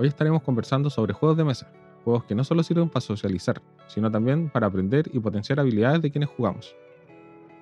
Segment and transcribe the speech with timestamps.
[0.00, 1.66] Hoy estaremos conversando sobre juegos de mesa,
[2.04, 6.12] juegos que no solo sirven para socializar, sino también para aprender y potenciar habilidades de
[6.12, 6.76] quienes jugamos.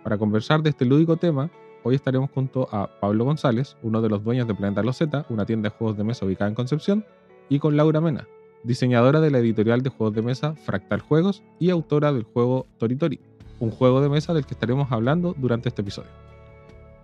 [0.05, 1.49] Para conversar de este lúdico tema,
[1.83, 5.71] hoy estaremos junto a Pablo González, uno de los dueños de Planeta Loseta, una tienda
[5.71, 7.07] de juegos de mesa ubicada en Concepción,
[7.49, 8.29] y con Laura Mena,
[8.65, 13.19] diseñadora de la editorial de juegos de mesa Fractal Juegos y autora del juego Toritori,
[13.61, 16.11] un juego de mesa del que estaremos hablando durante este episodio.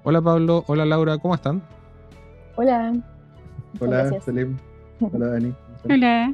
[0.05, 1.63] Hola Pablo, hola Laura, ¿cómo están?
[2.57, 2.93] Hola.
[3.81, 4.59] Hola, Selim.
[5.11, 5.53] Hola, Dani.
[5.85, 6.33] Hola.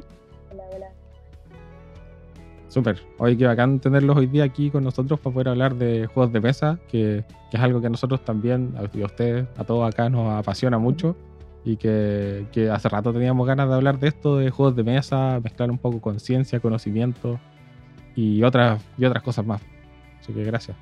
[0.51, 0.87] Hola, hola.
[2.67, 3.01] Súper.
[3.17, 6.39] Hoy qué bacán tenerlos hoy día aquí con nosotros para poder hablar de juegos de
[6.39, 10.09] mesa, que, que es algo que a nosotros también, y a ustedes, a todos acá,
[10.09, 11.15] nos apasiona mucho
[11.65, 15.39] y que, que, hace rato teníamos ganas de hablar de esto, de juegos de mesa,
[15.43, 17.39] mezclar un poco con ciencia, conocimiento
[18.15, 19.61] y otras, y otras cosas más.
[20.19, 20.77] Así que gracias.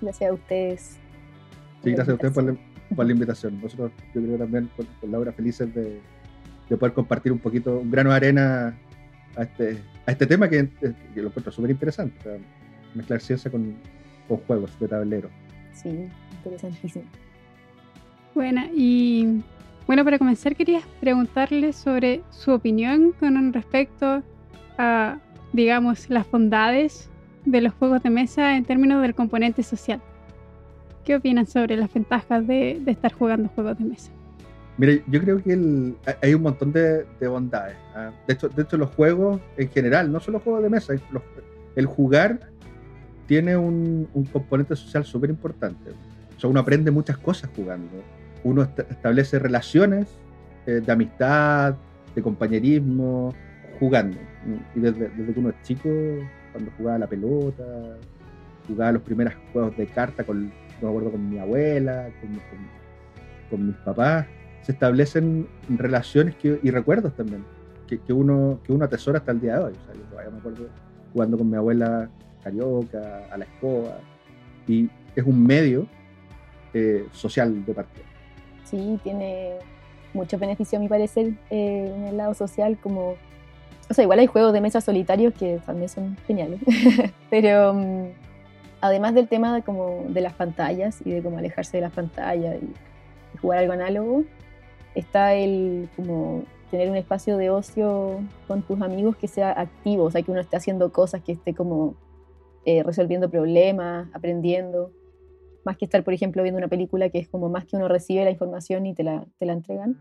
[0.00, 0.98] Gracias a ustedes.
[1.84, 2.56] Sí, gracias a ustedes por la,
[2.96, 3.60] por la, invitación.
[3.60, 6.00] Nosotros, yo creo también con, con Laura, felices de,
[6.68, 8.78] de, poder compartir un poquito, un grano de arena
[9.36, 10.68] a este, a este tema que,
[11.14, 12.18] que lo encuentro súper interesante.
[12.20, 12.38] O sea,
[12.94, 13.76] mezclar ciencia con,
[14.26, 15.30] con, juegos de tablero.
[15.72, 17.04] Sí, interesantísimo.
[18.34, 19.42] Bueno, y
[19.86, 24.22] bueno, para comenzar quería preguntarle sobre su opinión con respecto
[24.76, 25.18] a,
[25.52, 27.08] digamos, las bondades
[27.44, 30.00] de los juegos de mesa en términos del componente social.
[31.04, 34.10] ¿Qué opinan sobre las ventajas de, de estar jugando juegos de mesa?
[34.78, 37.76] Mira, yo creo que el, hay un montón de, de bondades.
[37.96, 38.10] ¿eh?
[38.28, 40.94] De, hecho, de hecho, los juegos en general, no solo juegos de mesa,
[41.74, 42.38] el jugar
[43.26, 45.90] tiene un, componente social súper importante.
[46.36, 48.02] O sea, uno aprende muchas cosas jugando.
[48.42, 50.08] Uno est establece relaciones
[50.66, 51.74] eh, de amistad,
[52.14, 53.34] de compañerismo,
[53.78, 54.16] jugando.
[54.74, 55.88] Y desde, desde, que uno es chico,
[56.52, 57.64] cuando jugaba la pelota,
[58.66, 60.52] jugaba los primeros juegos de carta con, no
[60.82, 62.08] me acuerdo, con mi abuela,
[63.50, 64.26] con mis papás,
[64.68, 67.42] se establecen relaciones que, y recuerdos también,
[67.86, 69.72] que, que, uno, que uno atesora hasta el día de hoy.
[69.72, 70.66] O sea, yo todavía me acuerdo
[71.14, 72.10] jugando con mi abuela
[72.44, 73.96] carioca, a la escoba,
[74.66, 75.86] y es un medio
[76.74, 78.04] eh, social de partida.
[78.64, 79.54] Sí, tiene
[80.12, 83.14] muchos beneficios a mi parecer eh, en el lado social, como,
[83.88, 86.60] o sea, igual hay juegos de mesa solitarios que también son geniales,
[87.30, 88.10] pero um,
[88.82, 92.58] además del tema de, como, de las pantallas y de cómo alejarse de las pantallas
[92.62, 94.24] y jugar algo análogo,
[95.00, 100.10] está el como tener un espacio de ocio con tus amigos que sea activo, o
[100.10, 101.94] sea, que uno esté haciendo cosas, que esté como
[102.64, 104.92] eh, resolviendo problemas, aprendiendo,
[105.64, 108.24] más que estar, por ejemplo, viendo una película que es como más que uno recibe
[108.24, 109.98] la información y te la, te la entregan.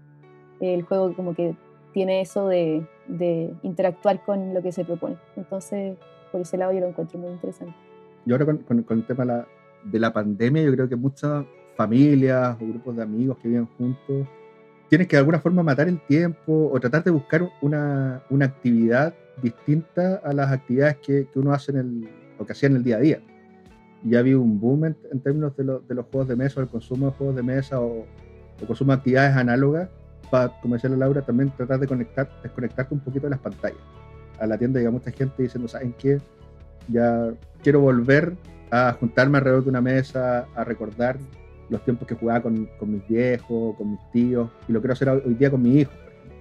[0.60, 1.56] El juego como que
[1.94, 5.18] tiene eso de, de, interactuar con lo que se propone.
[5.36, 5.98] Entonces,
[6.32, 7.74] por ese lado yo lo encuentro muy interesante.
[8.26, 9.48] Y ahora con, con, el tema la,
[9.84, 14.28] de la pandemia, yo creo que muchas familias o grupos de amigos que viven juntos
[14.90, 19.14] tienes que de alguna forma matar el tiempo o tratar de buscar una, una actividad
[19.42, 22.10] distinta a las actividades que, que, uno hace en el,
[22.40, 23.20] o que hacía en el día a día.
[24.04, 26.60] Y ha habido un boom en, en términos de, lo, de, los juegos de mesa
[26.60, 28.06] o el consumo de juegos de mesa o,
[28.62, 29.90] o consumo de actividades análogas
[30.32, 33.80] para, como decía la Laura, también tratar de conectar, desconectarte un poquito de las pantallas.
[34.40, 36.20] A la tienda llega mucha gente diciendo, ¿saben qué?
[36.90, 37.34] Ya
[37.64, 38.34] quiero volver
[38.72, 41.18] a juntarme alrededor de una mesa, a recordar
[41.70, 45.10] los tiempos que jugaba con, con, mis viejos, con mis tíos, y lo quiero hacer
[45.10, 46.34] hoy día con mi hijo, por ejemplo,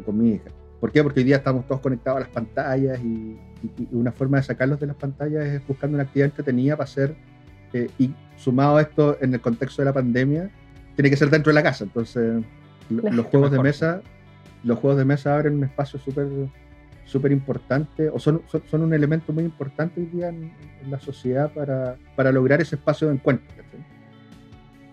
[0.00, 0.50] o con mi hija.
[0.80, 1.02] ¿Por qué?
[1.02, 4.42] Porque hoy día estamos todos conectados a las pantallas y, y, y una forma de
[4.42, 7.16] sacarlos de las pantallas es buscando una actividad entretenida para hacer,
[7.72, 10.50] eh, y sumado a esto en el contexto de la pandemia,
[10.94, 11.84] tiene que ser dentro de la casa.
[11.84, 12.44] Entonces,
[12.88, 14.02] los juegos de mesa,
[14.62, 16.28] los juegos de mesa abren un espacio súper
[17.06, 20.52] súper importante, o son, son, son, un elemento muy importante hoy día en,
[20.82, 23.46] en la sociedad para, para, lograr ese espacio de encuentro.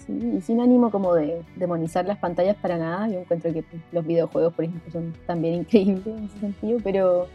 [0.05, 0.33] ¿Sí?
[0.37, 4.53] Y sin ánimo como de demonizar las pantallas para nada, yo encuentro que los videojuegos,
[4.53, 7.27] por ejemplo, son también increíbles en ese sentido, pero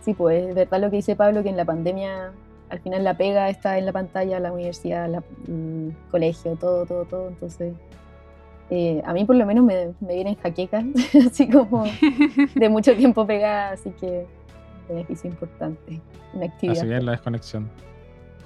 [0.00, 2.32] sí, pues es verdad lo que dice Pablo, que en la pandemia
[2.68, 7.04] al final la pega está en la pantalla, la universidad, el mm, colegio, todo, todo,
[7.04, 7.74] todo, entonces
[8.70, 10.84] eh, a mí por lo menos me, me vienen jaquecas,
[11.26, 11.84] así como
[12.54, 14.26] de mucho tiempo pegada, así que
[14.88, 16.00] beneficio importante,
[16.32, 16.78] una actividad.
[16.78, 17.68] Así bien la desconexión.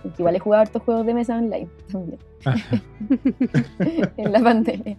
[0.06, 2.18] Porque igual he jugado hartos juegos de mesa online también.
[4.16, 4.96] en la pandemia.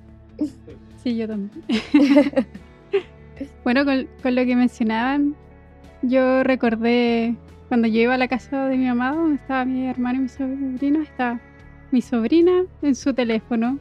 [1.04, 1.63] Sí, yo también.
[3.63, 5.36] Bueno, con, con lo que mencionaban,
[6.01, 7.36] yo recordé
[7.68, 10.30] cuando yo iba a la casa de mi mamá, donde estaba mi hermano y mi
[10.30, 11.39] sobrino, estaba
[11.92, 13.77] mi sobrina en su teléfono,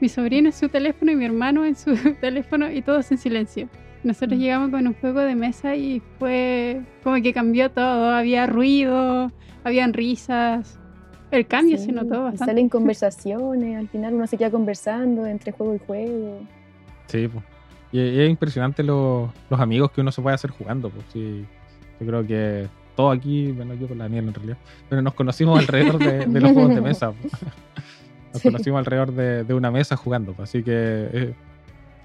[0.00, 3.68] mi sobrino en su teléfono y mi hermano en su teléfono y todos en silencio.
[4.04, 4.42] Nosotros Mm.
[4.42, 8.10] llegamos con un juego de mesa y fue como que cambió todo.
[8.14, 9.32] Había ruido,
[9.64, 10.78] habían risas.
[11.30, 12.44] El cambio Sí, se notó bastante.
[12.52, 16.40] Salen conversaciones, al final uno se queda conversando entre juego y juego.
[17.08, 17.44] Sí, pues.
[17.92, 20.90] Y, y es impresionante lo- los amigos que uno se puede hacer jugando.
[20.90, 21.04] Pues.
[21.12, 21.44] Sí,
[22.00, 24.58] yo creo que todos aquí, bueno, yo con la Daniela en realidad,
[24.88, 27.12] pero nos conocimos alrededor de, de los juegos de mesa.
[27.12, 27.32] pues.
[28.32, 28.48] Nos Sí.
[28.48, 30.34] conocimos alrededor de, de una mesa jugando.
[30.34, 30.50] pues.
[30.50, 31.34] Así que eh,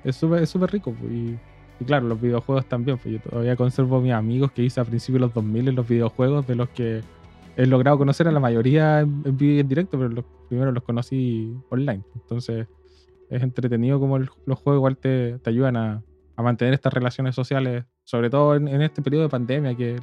[0.04, 0.94] es súper es súper rico.
[1.00, 1.12] pues.
[1.12, 1.38] Y,
[1.80, 2.98] y claro, los videojuegos también.
[2.98, 5.88] Pues yo todavía conservo mis amigos que hice a principios de los 2000 en los
[5.88, 7.02] videojuegos, de los que
[7.56, 12.04] he logrado conocer a la mayoría en, en directo, pero los primeros los conocí online.
[12.16, 12.68] Entonces
[13.30, 16.04] es entretenido como los juegos igual te, te ayudan a,
[16.36, 19.98] a mantener estas relaciones sociales, sobre todo en, en este periodo de pandemia, que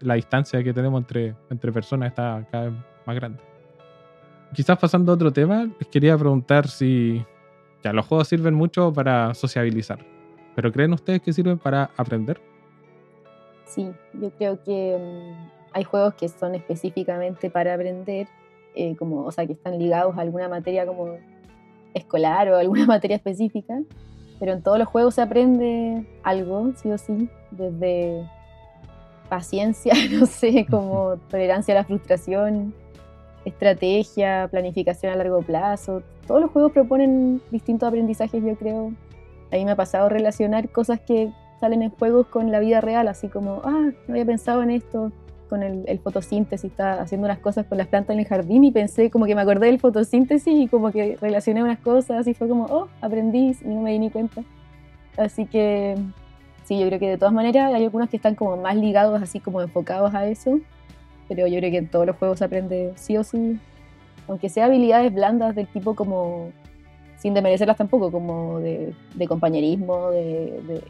[0.00, 2.74] la distancia que tenemos entre, entre personas está cada vez
[3.06, 3.40] más grande.
[4.52, 7.24] Quizás pasando a otro tema, les quería preguntar si
[7.82, 9.98] ya los juegos sirven mucho para sociabilizar,
[10.54, 12.40] pero ¿creen ustedes que sirven para aprender?
[13.66, 18.28] Sí, yo creo que mm, hay juegos que son específicamente para aprender,
[18.74, 21.16] eh, como, o sea, que están ligados a alguna materia como
[21.94, 23.80] escolar o alguna materia específica,
[24.38, 28.28] pero en todos los juegos se aprende algo, sí o sí, desde
[29.28, 32.74] paciencia, no sé, como tolerancia a la frustración,
[33.44, 36.02] estrategia, planificación a largo plazo.
[36.26, 38.92] Todos los juegos proponen distintos aprendizajes, yo creo.
[39.52, 43.08] A mí me ha pasado relacionar cosas que salen en juegos con la vida real,
[43.08, 45.12] así como, ah, no había pensado en esto,
[45.48, 48.72] con el, el fotosíntesis, estaba haciendo unas cosas con las plantas en el jardín y
[48.72, 52.48] pensé, como que me acordé del fotosíntesis y como que relacioné unas cosas y fue
[52.48, 54.42] como, oh, aprendí y no me di ni cuenta.
[55.16, 55.96] Así que
[56.64, 59.38] sí, yo creo que de todas maneras hay algunos que están como más ligados, así
[59.40, 60.58] como enfocados a eso,
[61.28, 63.58] pero yo creo que en todos los juegos se aprende sí o sí,
[64.28, 66.50] aunque sea habilidades blandas del tipo como,
[67.24, 70.82] sin demerecerlas tampoco, como de, de compañerismo, de, de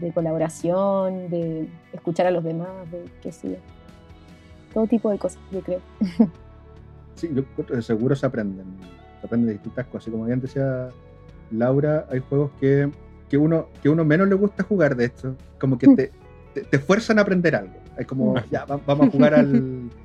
[0.00, 3.56] de colaboración, de escuchar a los demás, de qué sé yo.
[4.72, 5.80] Todo tipo de cosas, yo creo.
[7.14, 8.64] Sí, yo creo que seguro se aprenden.
[9.20, 10.08] Se aprenden de distintas cosas.
[10.08, 10.88] Y como bien decía
[11.52, 12.90] Laura, hay juegos que,
[13.30, 15.36] que, uno, que uno menos le gusta jugar de esto.
[15.60, 16.10] Como que te,
[16.54, 17.74] te, te fuerzan a aprender algo.
[17.96, 19.90] Es como, ya, va- vamos a jugar al.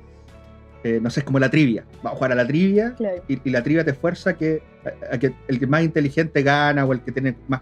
[0.84, 1.84] eh, no sé, es como la trivia.
[2.02, 3.22] Vamos a jugar a la trivia Claro.
[3.28, 4.62] y, y la trivia te fuerza que,
[5.10, 7.60] a, a que el que más inteligente gana o el que tiene más,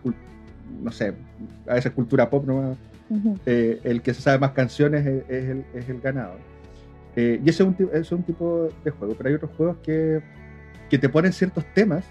[0.82, 1.14] no sé,
[1.66, 2.44] a veces cultura pop,
[3.46, 6.38] eh, el que se sabe más canciones es, es el, es el ganador.
[7.16, 9.50] Eh, y ese es, un, ti- ese es un tipo de juego, pero hay otros
[9.56, 10.20] juegos que,
[10.90, 12.04] que te ponen ciertos temas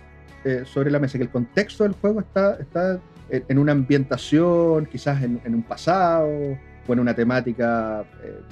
[0.63, 5.21] sobre la mesa, que el contexto del juego está, está en, en una ambientación, quizás
[5.21, 6.29] en, en un pasado,
[6.87, 8.05] o en una temática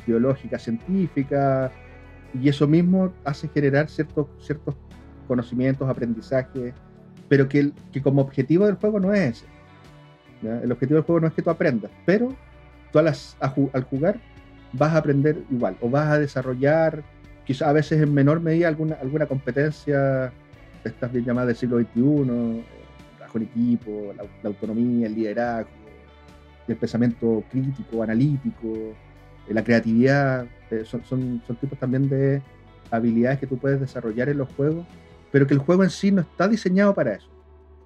[0.05, 1.71] biológica, científica,
[2.41, 4.75] y eso mismo hace generar ciertos, ciertos
[5.27, 6.73] conocimientos, aprendizajes,
[7.27, 9.45] pero que, que como objetivo del juego no es ese.
[10.63, 12.35] El objetivo del juego no es que tú aprendas, pero
[12.91, 14.19] tú al, al jugar
[14.73, 17.03] vas a aprender igual, o vas a desarrollar,
[17.45, 20.31] quizás a veces en menor medida, alguna, alguna competencia
[20.83, 22.63] de estas bien llamadas del siglo XXI,
[23.35, 25.69] en equipo, la, autonomía, el liderazgo,
[26.67, 28.93] el pensamiento crítico, analítico,
[29.53, 32.41] la creatividad, eh, son, son, tipos también de
[32.91, 34.85] habilidades que tú puedes desarrollar en los juegos,
[35.31, 37.29] pero que el juego en sí no está diseñado para eso.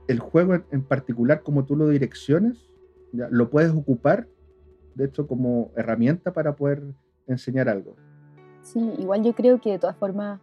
[0.07, 2.69] El juego en, particular, como tú lo direcciones,
[3.11, 4.27] lo puedes ocupar,
[4.95, 6.83] de hecho, como herramienta para poder
[7.27, 7.95] enseñar algo.
[8.61, 10.39] Sí, igual yo creo que de todas formas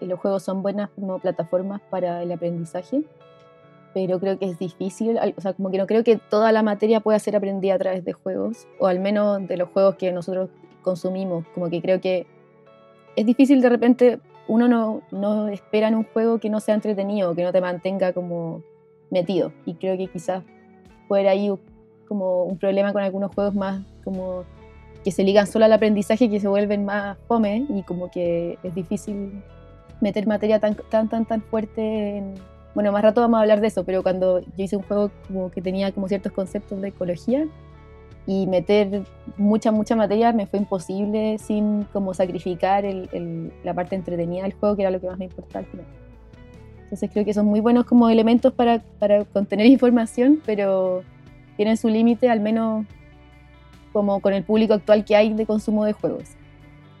[0.00, 0.90] eh, los juegos son buenas
[1.22, 3.04] plataformas para el aprendizaje,
[3.94, 7.00] pero creo que es difícil, o sea, como que no creo que toda la materia
[7.00, 10.50] pueda ser aprendida a través de juegos, o al menos de los juegos que nosotros
[10.82, 12.26] consumimos, como que creo que
[13.16, 17.34] es difícil de repente, uno no, no espera en un juego que no sea entretenido,
[17.34, 18.62] que no te mantenga como
[19.10, 20.42] metido, y creo que quizás
[21.08, 21.50] haber ahí
[22.08, 24.44] como un problema con algunos juegos más como
[25.04, 28.74] que se ligan solo al aprendizaje que se vuelven más fome y como que es
[28.74, 29.42] difícil
[30.00, 32.34] meter materia tan tan tan tan fuerte en...
[32.74, 35.50] bueno más rato vamos a hablar de eso pero cuando yo hice un juego como
[35.50, 37.46] que tenía como ciertos conceptos de ecología
[38.26, 39.02] y meter
[39.36, 44.54] mucha mucha materia me fue imposible sin como sacrificar el- el- la parte entretenida del
[44.54, 45.64] juego que era lo que más me importaba
[46.84, 51.02] entonces creo que son muy buenos como elementos para, para contener información pero
[51.56, 52.86] tienen su límite al menos
[53.92, 56.24] como con el público actual que hay de consumo de juegos,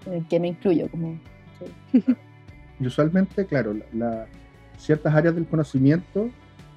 [0.06, 0.88] en el que me incluyo.
[0.88, 1.18] Como,
[2.78, 4.26] Y usualmente, claro, la- la-
[4.78, 6.30] ciertas áreas del conocimiento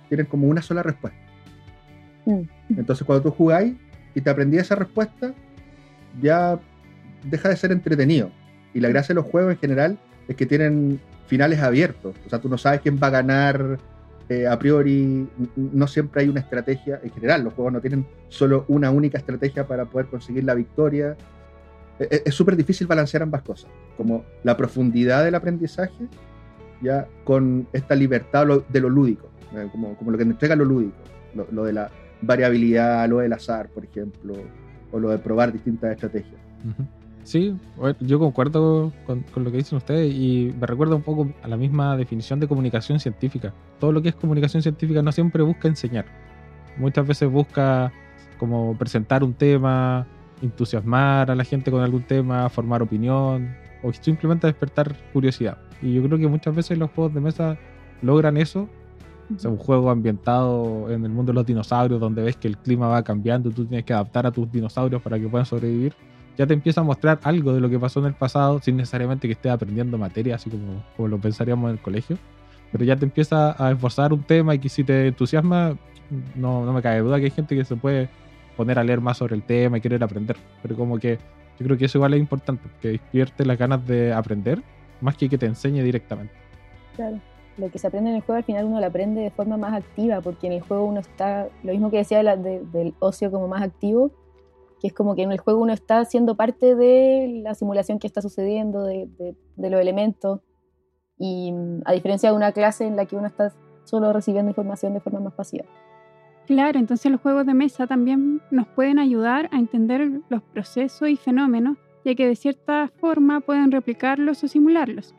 [0.10, 1.20] tienen como una sola respuesta.
[2.26, 2.42] Mm.
[2.78, 3.76] Entonces cuando tú jugáis
[4.16, 5.34] y te aprendí esa respuesta,
[6.22, 6.60] ya
[7.24, 8.32] deja de ser entretenido.
[8.74, 12.16] Y la gracia de los juegos en general es que tienen finales abiertos.
[12.26, 13.80] O sea, tú no sabes quién va a ganar
[14.30, 15.28] eh, a priori.
[15.56, 17.00] No siempre hay una estrategia.
[17.04, 21.16] En general, los juegos no tienen solo una única estrategia para poder conseguir la victoria.
[22.00, 23.70] E- e- Es súper difícil balancear ambas cosas.
[23.96, 26.08] Como la profundidad del aprendizaje
[26.82, 29.30] ya con esta libertad de lo lúdico.
[29.72, 30.96] Como, como lo que entrega lo lúdico.
[31.52, 31.90] Lo, de la
[32.22, 34.36] variabilidad, lo del azar, por ejemplo.
[34.92, 36.40] O lo de probar distintas estrategias.
[37.24, 37.58] Sí,
[38.00, 41.58] yo concuerdo con, con lo que dicen ustedes y me recuerda un poco a la
[41.58, 43.54] misma definición de comunicación científica.
[43.80, 46.06] Todo lo que es comunicación científica no siempre busca enseñar.
[46.78, 47.92] Muchas veces busca
[48.38, 50.08] como presentar un tema,
[50.42, 55.58] entusiasmar a la gente con algún tema, formar opinión o simplemente despertar curiosidad.
[55.82, 57.58] Y yo creo que muchas veces los juegos de mesa
[58.02, 58.68] logran eso.
[59.36, 62.58] O sea, un juego ambientado en el mundo de los dinosaurios, donde ves que el
[62.58, 65.94] clima va cambiando, tú tienes que adaptar a tus dinosaurios para que puedan sobrevivir
[66.38, 69.28] ya te empieza a mostrar algo de lo que pasó en el pasado sin necesariamente
[69.28, 72.18] que estés aprendiendo materia, así como, como lo pensaríamos en el colegio.
[72.72, 75.78] Pero ya te empieza a esforzar un tema y que si te entusiasma,
[76.36, 78.10] no, no me cae duda que hay gente que se puede
[78.56, 80.38] poner a leer más sobre el tema y querer aprender.
[80.62, 81.18] Pero como que
[81.60, 84.62] yo creo que eso igual es importante, que despierte las ganas de aprender
[85.02, 86.34] más que que te enseñe directamente.
[86.96, 87.20] Claro.
[87.58, 89.74] Lo que se aprende en el juego al final uno lo aprende de forma más
[89.74, 92.94] activa, porque en el juego uno está, lo mismo que decía de la- de- del
[93.00, 94.12] ocio como más activo,
[94.80, 98.06] que es como que en el juego uno está siendo parte de la simulación que
[98.06, 100.42] está sucediendo, de, de- de los elementos,
[101.18, 103.52] y mm, a diferencia de una clase en la que uno está
[103.86, 105.66] solo recibiendo información de forma más pasiva.
[106.46, 111.16] Claro, entonces los juegos de mesa también nos pueden ayudar a entender los procesos y
[111.18, 111.78] fenómenos,
[112.08, 115.14] ya que de cierta forma pueden replicarlos o simularlos.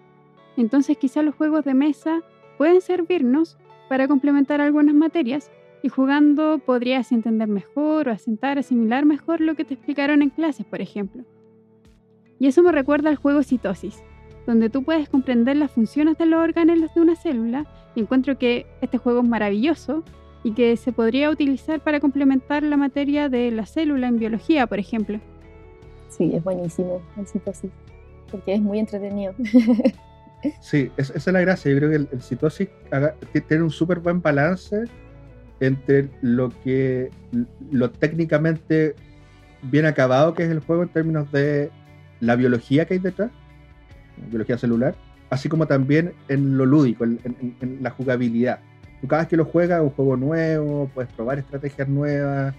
[0.57, 2.23] Entonces quizás los juegos de mesa
[2.57, 3.59] pueden servirnos
[3.91, 5.51] para complementar algunas materias
[5.83, 10.65] y jugando podrías entender mejor o asentar, asimilar mejor lo que te explicaron en clases,
[10.65, 11.25] por ejemplo.
[12.39, 14.03] Y eso me recuerda al juego Citosis,
[14.47, 18.65] donde tú puedes comprender las funciones de los organelos de una célula y encuentro que
[18.81, 20.05] este juego es maravilloso
[20.43, 24.79] y que se podría utilizar para complementar la materia de la célula en biología, por
[24.79, 25.21] ejemplo.
[26.09, 27.71] Sí, es buenísimo el citosis,
[28.31, 29.35] porque es muy entretenido.
[30.61, 31.69] Sí, es- esa es la gracia.
[31.73, 32.69] Yo creo que el, el Citosis
[33.49, 34.85] tiene un súper buen balance
[35.59, 37.11] entre lo que
[37.73, 38.95] lo técnicamente
[39.63, 41.73] bien acabado que es el juego en términos de
[42.21, 43.33] la biología que hay detrás,
[44.31, 44.95] biología celular,
[45.31, 47.19] así como también en lo lúdico, en
[47.81, 48.61] la jugabilidad.
[49.01, 52.55] Tú cada vez que lo juegas, un juego nuevo, puedes probar estrategias nuevas.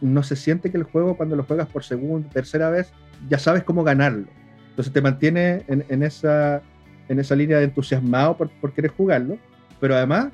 [0.00, 2.92] No se siente que el juego, cuando lo juegas por segunda, tercera vez,
[3.28, 4.26] ya sabes cómo ganarlo.
[4.70, 6.62] Entonces te mantiene en, en esa,
[7.08, 9.38] en esa línea de entusiasmado por, por querer jugarlo,
[9.80, 10.28] pero además,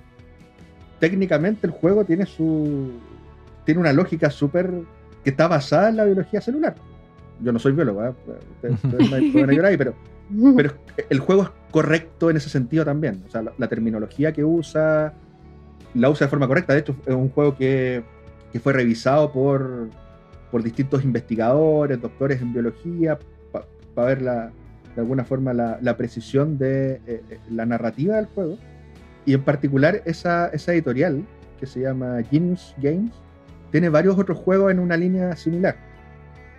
[1.00, 2.92] técnicamente el juego tiene su.
[3.64, 4.71] tiene una lógica súper.
[5.23, 6.75] que está basada en la biología celular.
[7.40, 8.12] Yo no soy biólogo, ¿eh?
[8.62, 9.12] ustedes,
[9.64, 9.94] ahí, pero
[10.56, 10.75] pero
[11.11, 13.23] el juego es correcto en ese sentido también.
[13.26, 15.12] O sea, la, la terminología que usa,
[15.94, 16.73] la usa de forma correcta.
[16.73, 18.04] De hecho, es un juego que,
[18.54, 19.88] que fue revisado por,
[20.52, 23.18] por distintos investigadores, doctores en biología,
[23.96, 24.52] para ver la,
[24.94, 28.56] de alguna forma la, la precisión de eh, eh, la narrativa del juego.
[29.26, 31.26] Y en particular esa, esa editorial,
[31.58, 33.11] que se llama Genius Games,
[33.73, 35.75] tiene varios otros juegos en una línea similar.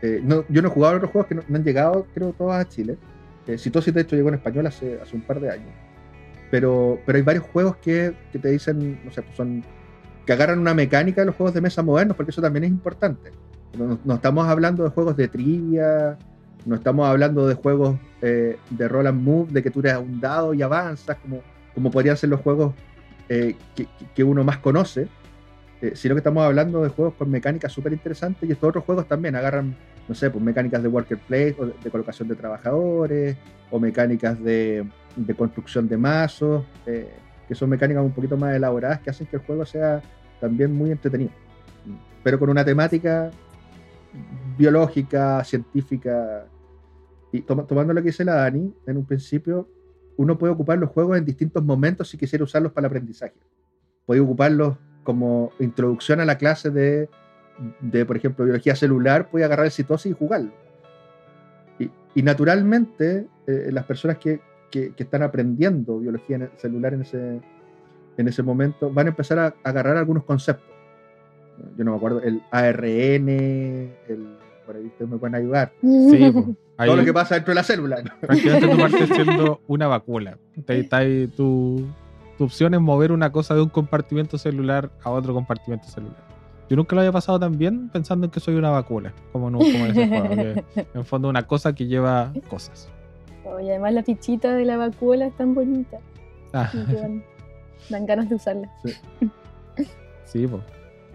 [0.01, 2.33] Eh, no- yo no he jugado a otros juegos que no, no han llegado, creo,
[2.33, 2.97] todos a Chile.
[3.47, 5.71] Eh, Citosis, de hecho, llegó en español hace, hace un par de años.
[6.51, 9.63] Pero, pero hay varios juegos que, que te dicen, no sé, pues son
[10.25, 13.31] que agarran una mecánica de los juegos de mesa modernos, porque eso también es importante.
[13.77, 16.17] No, estamos hablando de juegos de trivia,
[16.65, 20.19] no estamos hablando de juegos eh, de roll and move, de que tú eres un
[20.19, 21.41] dado y avanzas, como,
[21.73, 22.73] como podrían ser los juegos
[23.29, 23.55] eh,
[24.15, 25.07] que, uno más conoce,
[25.81, 29.07] eh, sino que estamos hablando de juegos con mecánicas súper interesantes y estos otros juegos
[29.07, 29.75] también agarran,
[30.07, 33.35] no sé, pues mecánicas de worker place o de, colocación de trabajadores
[33.69, 39.09] o mecánicas de, de construcción de mazos, que son mecánicas un poquito más elaboradas que
[39.09, 40.01] hacen que el juego sea
[40.39, 41.31] también muy entretenido,
[42.23, 43.31] pero con una temática
[44.57, 46.45] biológica, científica.
[47.31, 49.67] Y toma- tomando lo que dice la Dani, en un principio,
[50.17, 53.33] uno puede ocupar los juegos en distintos momentos si quisiera usarlos para el aprendizaje.
[54.05, 57.09] Puede ocuparlos como introducción a la clase de,
[57.81, 60.51] de, por ejemplo, biología celular, puede agarrar el citosis y jugarlo.
[61.79, 64.39] Y, y naturalmente, eh, las personas que,
[64.71, 67.41] que- que están aprendiendo biología celular en ese,
[68.17, 70.69] en ese momento van a empezar a, agarrar algunos conceptos.
[71.77, 75.71] Yo no me acuerdo, el ARN, el, por ahí ustedes me pueden ayudar.
[75.81, 76.55] Sí, po.
[76.77, 78.01] Ahí Todo lo que pasa dentro de la célula.
[78.01, 78.11] ¿no?
[78.19, 80.37] prácticamente tú partes siendo una vacuna.
[81.35, 81.87] Tu,
[82.37, 86.17] tu opción es mover una cosa de un compartimento celular a otro compartimento celular.
[86.69, 89.55] Yo nunca lo había pasado tan bien pensando en que soy una vacuna, como, en,
[89.55, 90.63] un- como en ese juego.
[90.73, 92.89] que en fondo una cosa que lleva cosas.
[93.45, 95.99] Oh, y además la fichita de la vacuola es tan bonita.
[96.53, 97.23] Ah, y que
[97.89, 98.69] dan, ganas de usarla.
[100.25, 100.63] sí, pues.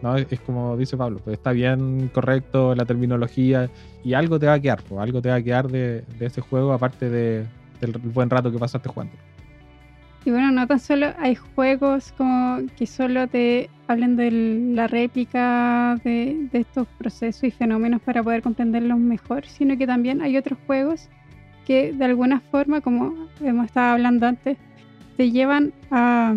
[0.03, 3.69] No, es, como dice Pablo, pues está bien correcto la terminología
[4.03, 6.41] y algo te va a quedar, pues, algo te va a quedar de, de ese
[6.41, 7.45] juego aparte de,
[7.81, 9.13] del buen rato que pasaste jugando.
[10.25, 14.31] Y bueno, no tan solo hay juegos como que solo te hablan de
[14.75, 20.21] la réplica de, de estos procesos y fenómenos para poder comprenderlos mejor, sino que también
[20.21, 21.09] hay otros juegos
[21.67, 24.59] que de alguna forma, como hemos estado hablando antes,
[25.21, 26.35] te llevan a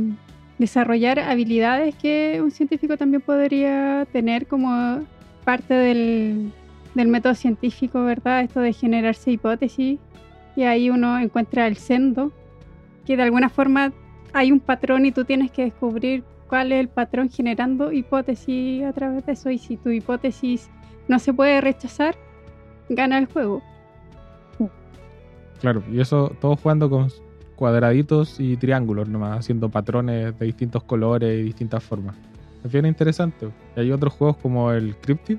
[0.57, 5.05] desarrollar habilidades que un científico también podría tener como
[5.45, 6.51] parte del,
[6.93, 8.41] del método científico, ¿verdad?
[8.41, 9.99] Esto de generarse hipótesis
[10.57, 12.33] y ahí uno encuentra el sendo
[13.05, 13.93] que de alguna forma
[14.33, 18.91] hay un patrón y tú tienes que descubrir cuál es el patrón generando hipótesis a
[18.91, 20.69] través de eso y si tu hipótesis
[21.07, 22.17] no se puede rechazar,
[22.89, 23.61] gana el juego.
[25.61, 27.09] Claro, y eso todo jugando con
[27.55, 32.15] cuadraditos y triángulos nomás, haciendo patrones de distintos colores y distintas formas.
[32.63, 33.49] Es bien interesante.
[33.75, 35.37] Y hay otros juegos como el Cryptid,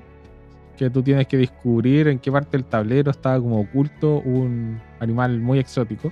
[0.77, 5.39] que tú tienes que descubrir en qué parte del tablero está como oculto un animal
[5.39, 6.11] muy exótico.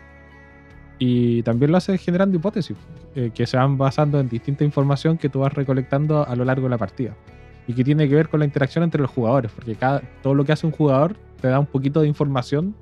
[0.99, 2.77] Y también lo haces generando hipótesis,
[3.15, 6.63] eh, que se van basando en distinta información que tú vas recolectando a lo largo
[6.63, 7.13] de la partida.
[7.67, 10.45] Y que tiene que ver con la interacción entre los jugadores, porque cada, todo lo
[10.45, 12.75] que hace un jugador te da un poquito de información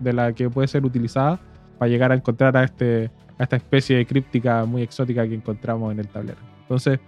[0.00, 1.40] de la que puede ser utilizada
[1.80, 5.90] para llegar a encontrar a, este, a esta especie de críptica muy exótica que encontramos
[5.90, 6.36] en el tablero.
[6.60, 7.00] Entonces,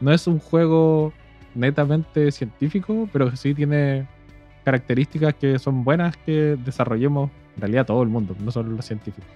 [0.00, 1.12] no es un juego
[1.56, 4.06] netamente científico, pero sí tiene
[4.64, 9.28] características que son buenas que desarrollemos en realidad todo el mundo, no solo los científicos.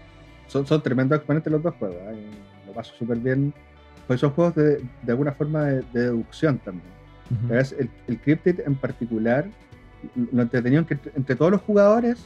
[0.46, 1.96] Son, son tremendos exponentes los dos juegos.
[1.96, 2.26] ¿eh?
[2.68, 3.52] Lo paso súper bien.
[4.06, 6.86] Pues son juegos de, de alguna forma de, de deducción también.
[7.48, 9.48] El, el Cryptid en particular,
[10.14, 12.24] lo entretenido es que entre, entre todos los jugadores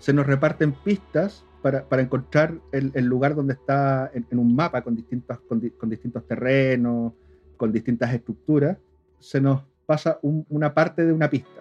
[0.00, 4.54] se nos reparten pistas para, para encontrar el, el, lugar donde está en, en un
[4.54, 7.12] mapa con, distintos, con, di, con, distintos terrenos,
[7.56, 8.78] con distintas estructuras,
[9.18, 11.60] se nos pasa un, una parte de una pista.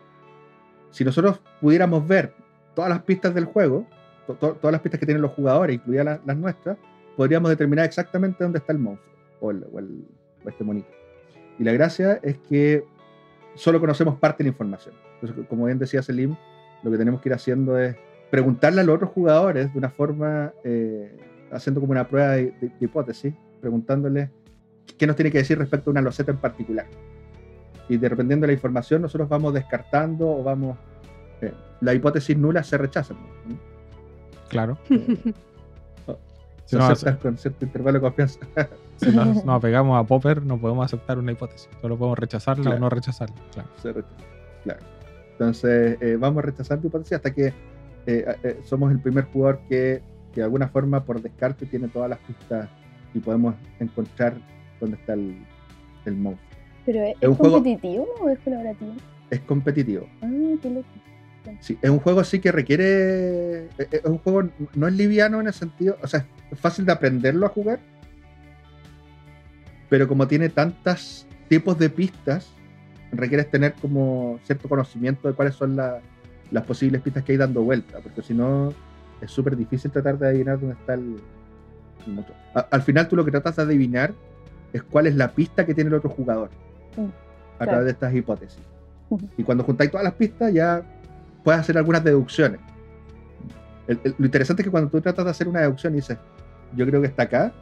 [0.92, 2.34] Si nosotros pudiéramos ver
[2.76, 3.88] todas las pistas del juego,
[4.28, 6.78] to, to, todas las pistas que tienen los jugadores, incluidas la, las nuestras,
[7.16, 10.06] podríamos determinar exactamente dónde está el monstruo o, el, o, el,
[10.46, 10.90] o este monito.
[11.60, 12.86] Y la gracia es que
[13.56, 14.94] solo conocemos parte de la información.
[15.16, 16.36] Entonces, como bien decía Selim,
[16.84, 17.96] lo que tenemos que ir haciendo es
[18.30, 21.16] preguntarle a los otros jugadores de una forma, eh,
[21.52, 24.30] haciendo como una prueba de, de, de hipótesis, preguntándoles
[24.98, 26.86] qué nos tiene que decir respecto a una loseta en particular.
[27.90, 30.78] Y dependiendo de la información, nosotros vamos descartando o vamos.
[31.42, 33.14] Eh, la hipótesis nula se rechaza.
[33.14, 33.58] ¿no?
[34.50, 34.78] Claro.
[36.08, 36.16] Eh,
[36.66, 38.40] Si se no, con cierto intervalo de confianza.
[38.98, 41.70] Si nos, nos apegamos a Popper, no podemos aceptar una hipótesis.
[41.82, 42.78] Solo podemos rechazarla Claro.
[42.78, 43.36] o no rechazarla.
[43.54, 43.70] Claro.
[43.82, 44.16] se rechaza.
[44.64, 44.80] Claro.
[45.32, 47.54] Entonces, eh, vamos rechazando hipótesis hasta que
[48.08, 50.02] eh, eh, somos el primer jugador que,
[50.34, 52.70] que de alguna forma, por descarte, tiene todas las pistas
[53.14, 54.34] y podemos encontrar
[54.80, 55.38] dónde está el,
[56.06, 56.48] el monstruo.
[56.86, 58.94] ¿Pero es, Es un juego- competitivo o es colaborativo?
[59.30, 60.08] Es competitivo.
[60.22, 60.30] Ah,
[60.62, 60.88] qué loco.
[61.62, 63.66] Sí, es un juego así que requiere.
[63.78, 65.98] Es un juego, no es liviano en el sentido.
[66.02, 67.80] O sea, es fácil de aprenderlo a jugar.
[69.90, 72.50] Pero como tiene tantos tipos de pistas,
[73.12, 76.02] requieres tener como cierto conocimiento de cuáles son la-
[76.52, 78.00] las posibles pistas que hay dando vuelta.
[78.02, 78.74] Porque si no,
[79.22, 81.18] es súper difícil tratar de adivinar dónde está el,
[82.08, 82.26] el.
[82.54, 84.14] A- al final, tú lo que tratas de adivinar
[84.74, 86.50] es cuál es la pista que tiene el otro jugador.
[86.96, 87.72] Mm, a claro.
[87.72, 88.60] través de estas hipótesis.
[89.10, 89.28] Ujú.
[89.38, 90.82] Y cuando juntáis todas las pistas, ya
[91.44, 92.60] puedes hacer algunas deducciones.
[93.88, 96.18] El- el- lo interesante es que cuando tú tratas de hacer una deducción y dices,
[96.76, 97.54] yo creo que está acá,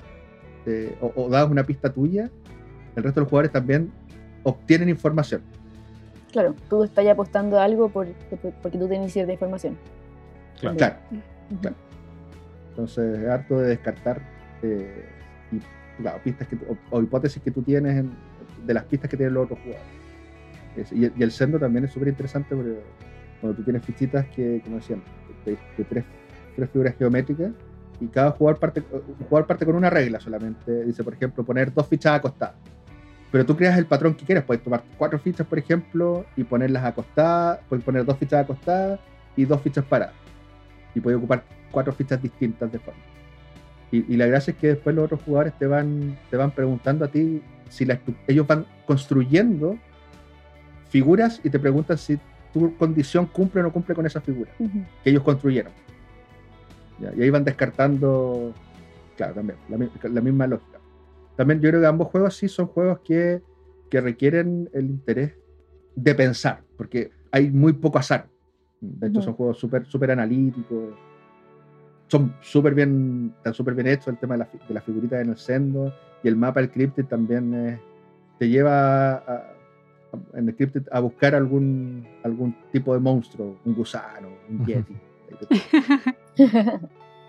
[0.65, 2.29] eh, o, o das una pista tuya,
[2.95, 3.91] el resto de los jugadores también
[4.43, 5.41] obtienen información.
[6.35, 8.07] Claro, tú estás apostando a algo por,
[8.41, 9.77] por- porque tú tienes cierta información.
[10.59, 10.75] Claro.
[10.75, 10.95] Claro.
[11.61, 11.75] Claro.
[12.71, 14.21] Entonces es harto de descartar
[14.61, 15.05] eh,
[15.53, 18.11] y, claro, pistas que, o, o hipótesis que tú tienes en-
[18.65, 19.87] de las pistas que tienen los otros jugadores.
[20.75, 22.79] Es- y, y el sendo también es súper interesante porque
[23.39, 25.01] cuando tú tienes fichitas que, como decían,
[25.45, 26.03] de, de tres,
[26.57, 27.51] tres figuras geométricas
[28.01, 28.83] y cada jugador parte,
[29.29, 30.83] jugador parte con una regla solamente.
[30.83, 32.55] Dice, por ejemplo, poner dos fichas acostadas.
[33.31, 34.43] Pero tú creas el patrón que quieres.
[34.43, 37.59] Puedes tomar cuatro fichas, por ejemplo, y ponerlas acostadas.
[37.67, 38.99] Puedes poner dos fichas acostadas
[39.35, 40.15] y dos fichas paradas.
[40.93, 43.01] Y puedes ocupar cuatro fichas distintas de forma.
[43.91, 47.05] Y, y la gracia es que después los otros jugadores te van, te van preguntando
[47.05, 49.77] a ti si la ellos van construyendo
[50.89, 52.17] figuras y te preguntan si
[52.53, 54.51] tu condición cumple o no cumple con esa figura
[55.03, 55.73] que ellos construyeron.
[56.99, 58.53] Ya, y ahí van descartando,
[59.17, 60.74] claro, también, la, la misma lógica.
[61.35, 63.41] También yo creo que ambos juegos sí son juegos que
[63.89, 65.33] que requieren el interés
[65.95, 68.27] de pensar, porque hay muy poco azar.
[68.81, 69.25] De hecho, Ujú.
[69.25, 70.95] son juegos súper super analíticos.
[72.07, 75.37] Son súper bien, están súper bien hechos el tema de, la, las figuritas en el
[75.37, 75.93] sendo.
[76.23, 77.79] Y el mapa, el Cryptid, también es-
[78.39, 79.53] te lleva a, a-
[80.33, 84.95] en el Cryptid a buscar algún, algún tipo de monstruo, un gusano, un yeti.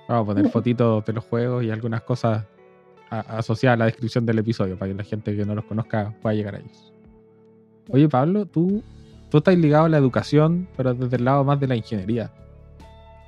[0.09, 2.45] Vamos a poner fotitos de los juegos y algunas cosas
[3.11, 6.15] a- asociadas a la descripción del episodio para que la gente que no los conozca
[6.23, 6.93] pueda llegar a ellos.
[7.91, 8.83] Oye, Pablo, tú,
[9.31, 12.31] tú estás ligado a la educación, pero desde el lado más de la ingeniería.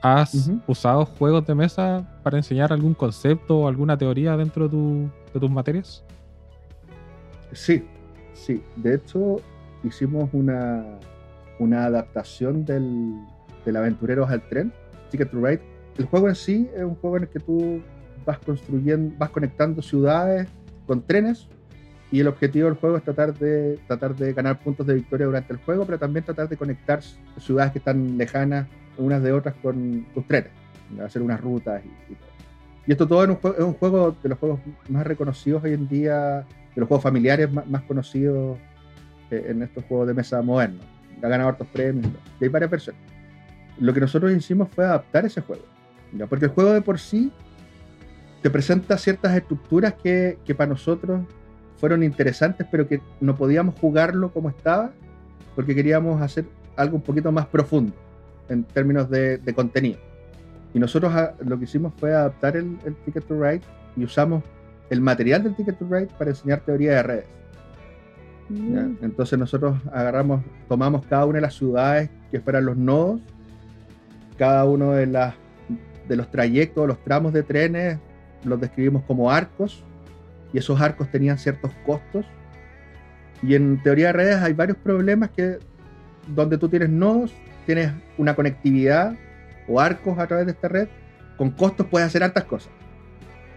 [0.01, 5.11] ¿Has usado juegos de mesa para enseñar algún concepto o alguna teoría dentro de, tu-
[5.35, 6.05] de tus materias?
[7.53, 7.85] Sí,
[8.33, 8.63] sí.
[8.77, 9.37] De hecho,
[9.83, 10.85] hicimos una,
[11.59, 13.15] una adaptación del,
[13.65, 14.73] del Aventureros al Tren,
[15.11, 15.63] Ticket to Ride.
[15.97, 17.81] El juego en sí es un juego en el que tú
[18.25, 20.49] vas construyendo, vas conectando ciudades
[20.87, 21.49] con trenes
[22.11, 25.53] y el objetivo del juego es tratar de, tratar de ganar puntos de victoria durante
[25.53, 27.01] el juego, pero también tratar de conectar
[27.39, 30.51] ciudades que están lejanas unas de otras con tus trenes,
[31.05, 32.29] hacer unas rutas y, y todo.
[32.87, 35.87] Y esto todo en un es un juego de los juegos más reconocidos hoy en
[35.89, 38.59] día de los juegos familiares más, más conocidos
[39.31, 40.87] eh, en estos juegos de mesa modernos.
[41.23, 43.03] Ha ganado hartos premios y hay varias versiones.
[43.79, 45.65] Lo que nosotros hicimos fue adaptar ese juego.
[46.31, 47.31] Porque el juego de por sí
[48.43, 51.23] te presenta ciertas estructuras que, que para nosotros
[51.77, 54.93] fueron interesantes, pero que no podíamos jugarlo como estaba,
[55.55, 56.45] porque queríamos hacer
[56.77, 57.93] algo un poquito más profundo
[58.49, 59.99] en términos de, de contenido.
[60.75, 63.63] Y nosotros ah, lo que hicimos fue adaptar el, el Ticket to Ride
[63.97, 64.43] y usamos
[64.91, 67.25] el material del Ticket to Ride para enseñar teoría de redes.
[68.49, 68.97] Mm.
[69.03, 73.21] Entonces nosotros agarramos, tomamos cada una de las ciudades que fueran los nodos,
[74.37, 75.35] cada uno de, las,
[76.09, 77.99] de los trayectos, los tramos de trenes,
[78.45, 79.83] los describimos como arcos,
[80.53, 82.25] y esos arcos tenían ciertos costos.
[83.43, 85.59] Y en teoría de redes hay varios problemas que
[86.27, 87.33] donde tú tienes nodos,
[87.67, 89.15] tienes una conectividad
[89.69, 90.89] o arcos a través de esta red,
[91.37, 92.73] con costos puedes hacer hartas cosas.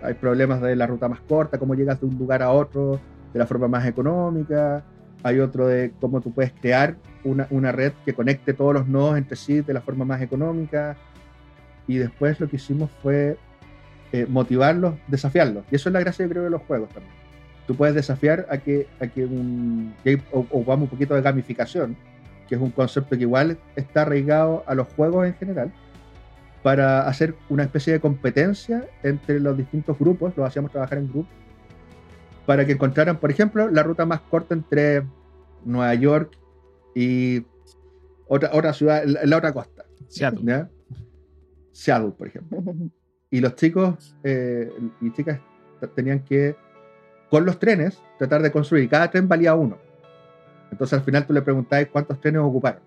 [0.03, 2.99] Hay problemas de la ruta más corta, cómo llegas de un lugar a otro
[3.33, 4.83] de la forma más económica.
[5.23, 9.17] Hay otro de cómo tú puedes crear una, una red que conecte todos los nodos
[9.17, 10.97] entre sí de la forma más económica.
[11.87, 13.37] Y después lo que hicimos fue
[14.11, 15.63] eh, motivarlos, desafiarlos.
[15.71, 17.13] Y eso es la gracia, yo creo, de los juegos también.
[17.67, 19.93] Tú puedes desafiar a que, a que un.
[20.05, 21.95] ahí o- ocupamos un poquito de gamificación,
[22.49, 25.71] que es un concepto que igual está arraigado a los juegos en general,
[26.63, 31.31] para hacer una especie de competencia entre los distintos grupos, los hacíamos trabajar en grupos,
[32.45, 35.03] para que encontraran, por ejemplo, la ruta más corta entre
[35.63, 36.37] Nueva York
[36.95, 37.45] y
[38.27, 40.41] otra, otra ciudad, la, la otra costa, Seattle.
[40.43, 40.69] ¿ya?
[41.71, 42.61] Seattle, por ejemplo.
[43.31, 45.39] Y los chicos eh, y chicas
[45.95, 46.55] tenían que,
[47.29, 48.89] con los trenes, tratar de construir.
[48.89, 49.77] Cada tren valía uno.
[50.69, 52.81] Entonces al final tú le preguntabas cuántos trenes ocuparon.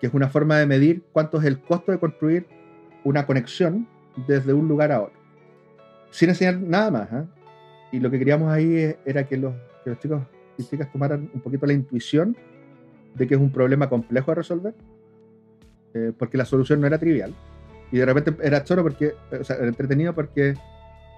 [0.00, 2.46] Que es una forma de medir cuánto es el costo de construir
[3.04, 3.86] una conexión
[4.26, 5.20] desde un lugar a otro.
[6.10, 7.12] Sin enseñar nada más.
[7.12, 7.24] ¿ah?
[7.92, 10.22] Y lo que queríamos ahí e- era que los, que los chicos
[10.56, 12.36] y chicas tomaran un poquito la intuición
[13.14, 14.74] de que es un problema complejo de resolver,
[15.94, 17.34] eh, porque la solución no era trivial.
[17.92, 20.54] Y de repente era choro porque, o sea, era entretenido porque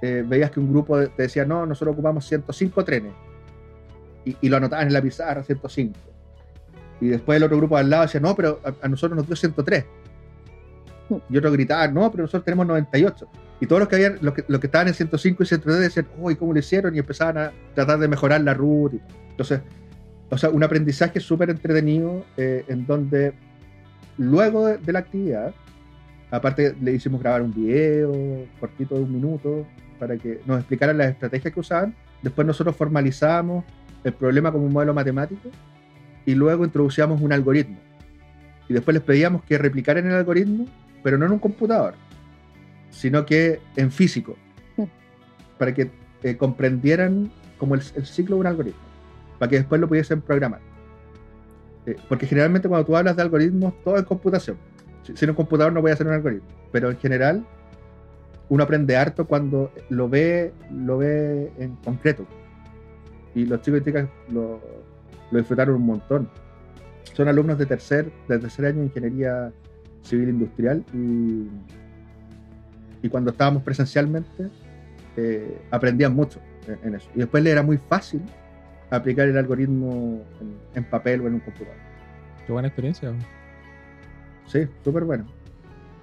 [0.02, 3.12] eh, veías que un grupo te decía, no, nosotros ocupamos 105 trenes.
[4.24, 5.98] Y, y lo anotaban en la pizarra, 105.
[7.00, 9.36] Y después el otro grupo al lado decía, no, pero a, a nosotros nos dio
[9.36, 9.84] 103.
[11.28, 13.28] Y otro gritaba, no, pero nosotros tenemos 98.
[13.60, 16.08] Y todos los que, habían, los que, los que estaban en 105 y 103 decían,
[16.18, 16.94] uy, ¿cómo lo hicieron?
[16.94, 18.96] Y empezaban a tratar de mejorar la ruta.
[19.30, 19.60] Entonces,
[20.30, 23.34] o sea, un aprendizaje súper entretenido eh, en donde
[24.18, 25.54] luego de la actividad,
[26.32, 28.10] aparte le hicimos grabar un video
[28.58, 29.66] cortito de un minuto
[29.98, 31.94] para que nos explicaran las estrategias que usaban.
[32.22, 33.64] Después nosotros formalizamos
[34.02, 35.50] el problema como un modelo matemático
[36.24, 37.76] y luego introducíamos un algoritmo.
[38.68, 40.66] Y después les pedíamos que replicaran el algoritmo,
[41.02, 41.94] pero no en un computador,
[42.90, 44.36] sino que en físico,
[44.76, 44.84] Mm.
[45.58, 45.90] para que
[46.22, 48.80] eh, comprendieran como el, el ciclo de un algoritmo,
[49.38, 50.60] para que después lo pudiesen programar.
[51.84, 54.56] Eh, porque generalmente cuando tú hablas de algoritmos, todo es computación.
[55.02, 57.44] Si- Sin un computador no voy a hacer un algoritmo, pero en general
[58.48, 62.26] uno aprende harto cuando lo ve, lo ve en concreto.
[63.34, 64.60] Y los chicos y chicas lo,
[65.30, 66.28] lo disfrutaron un montón.
[67.14, 69.52] Son alumnos de tercer, de tercer año de ingeniería
[70.02, 71.46] civil industrial y,
[73.02, 74.48] y cuando estábamos presencialmente
[75.16, 77.08] eh, aprendían mucho en, en eso.
[77.14, 78.22] Y después le era muy fácil
[78.90, 81.74] aplicar el algoritmo en, en papel o en un computador.
[82.46, 83.12] Qué buena experiencia.
[84.52, 85.24] Sí, súper bueno.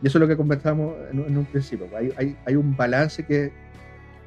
[0.01, 1.87] Y eso es lo que conversamos en, un principio.
[1.95, 3.51] Hay, hay, hay un balance que,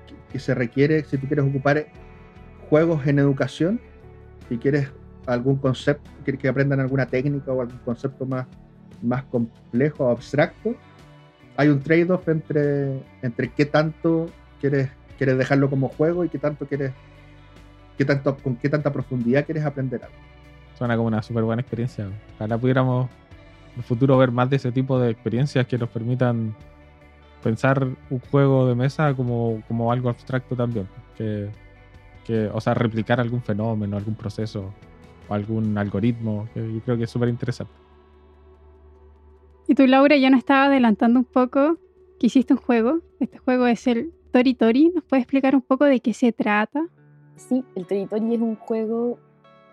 [0.07, 1.87] que, que se requiere si tú quieres ocupar
[2.69, 3.81] juegos en educación
[4.49, 4.93] si quieres
[5.27, 8.47] algún concepto, quieres que aprendan alguna técnica o algún concepto más,
[9.01, 10.75] más complejo o abstracto,
[11.57, 14.27] hay un trade-off entre, entre qué tanto
[14.61, 16.93] quieres, quieres dejarlo como juego y qué tanto quieres,
[17.97, 20.17] qué tanto, con qué tanta profundidad quieres aprender algo.
[20.77, 22.09] Suena como una súper buena experiencia.
[22.35, 23.09] Ojalá pudiéramos
[23.73, 26.55] en el futuro ver más de ese tipo de experiencias que nos permitan
[27.43, 30.89] pensar un juego de mesa como, como algo abstracto también.
[31.17, 31.51] Que,
[32.25, 34.73] que, o sea, replicar algún fenómeno, algún proceso
[35.29, 37.73] o algún algoritmo, que yo creo que es súper interesante.
[39.67, 41.79] Y tú, Laura, ya nos estaba adelantando un poco
[42.19, 43.01] que hiciste un juego.
[43.21, 44.93] Este juego es el Tori Tori.
[44.95, 46.87] ¿Nos puedes explicar un poco de qué se trata?
[47.37, 49.19] Sí, el Tori Tori es un juego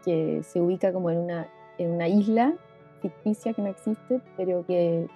[0.06, 2.54] que se ubica como en una, en una isla
[3.00, 5.08] ficticia que no existe, pero que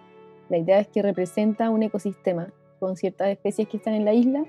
[0.50, 4.46] la idea es que representa un ecosistema con ciertas especies que están en la isla,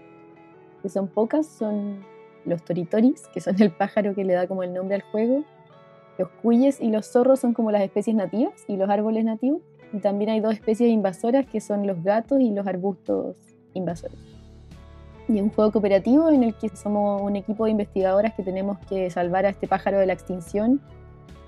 [0.83, 2.05] que son pocas, son
[2.45, 5.45] los toritoris, que son el pájaro que le da como el nombre al juego,
[6.19, 9.99] los cuyes y los zorros son como las especies nativas y los árboles nativos, y
[9.99, 13.37] también hay dos especies invasoras que son los gatos y los arbustos
[13.75, 14.19] invasores.
[15.29, 18.79] Y es un juego cooperativo en el que somos un equipo de investigadoras que tenemos
[18.89, 20.81] que salvar a este pájaro de la extinción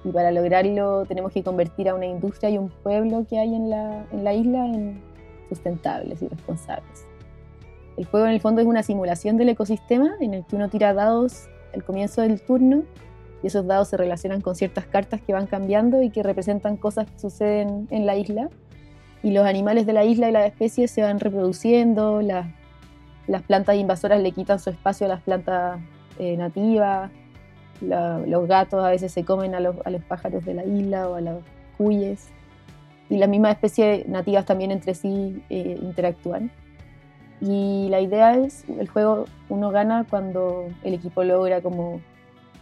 [0.07, 3.69] y para lograrlo tenemos que convertir a una industria y un pueblo que hay en
[3.71, 5.03] la, en la isla en
[5.49, 7.07] sustentables y responsables.
[7.97, 10.95] El juego en el fondo es una simulación del ecosistema en el que uno tira
[10.95, 12.85] dados al comienzo del turno
[13.43, 17.11] y esos dados se relacionan con ciertas cartas que van cambiando y que representan cosas
[17.11, 18.49] que suceden en la isla.
[19.25, 22.47] Y los animales de la isla y las especies se van reproduciendo, las,
[23.27, 25.81] las plantas invasoras le quitan su espacio a las plantas
[26.19, 27.11] eh, nativas,
[27.81, 29.77] los gatos a veces se comen a los,
[30.09, 31.45] pájaros de la isla o a los
[31.77, 32.29] cuyes.
[33.09, 36.51] Y las mismas especies nativas también entre sí eh, interactúan.
[37.41, 42.01] Y la idea es, el juego uno gana cuando el equipo logra como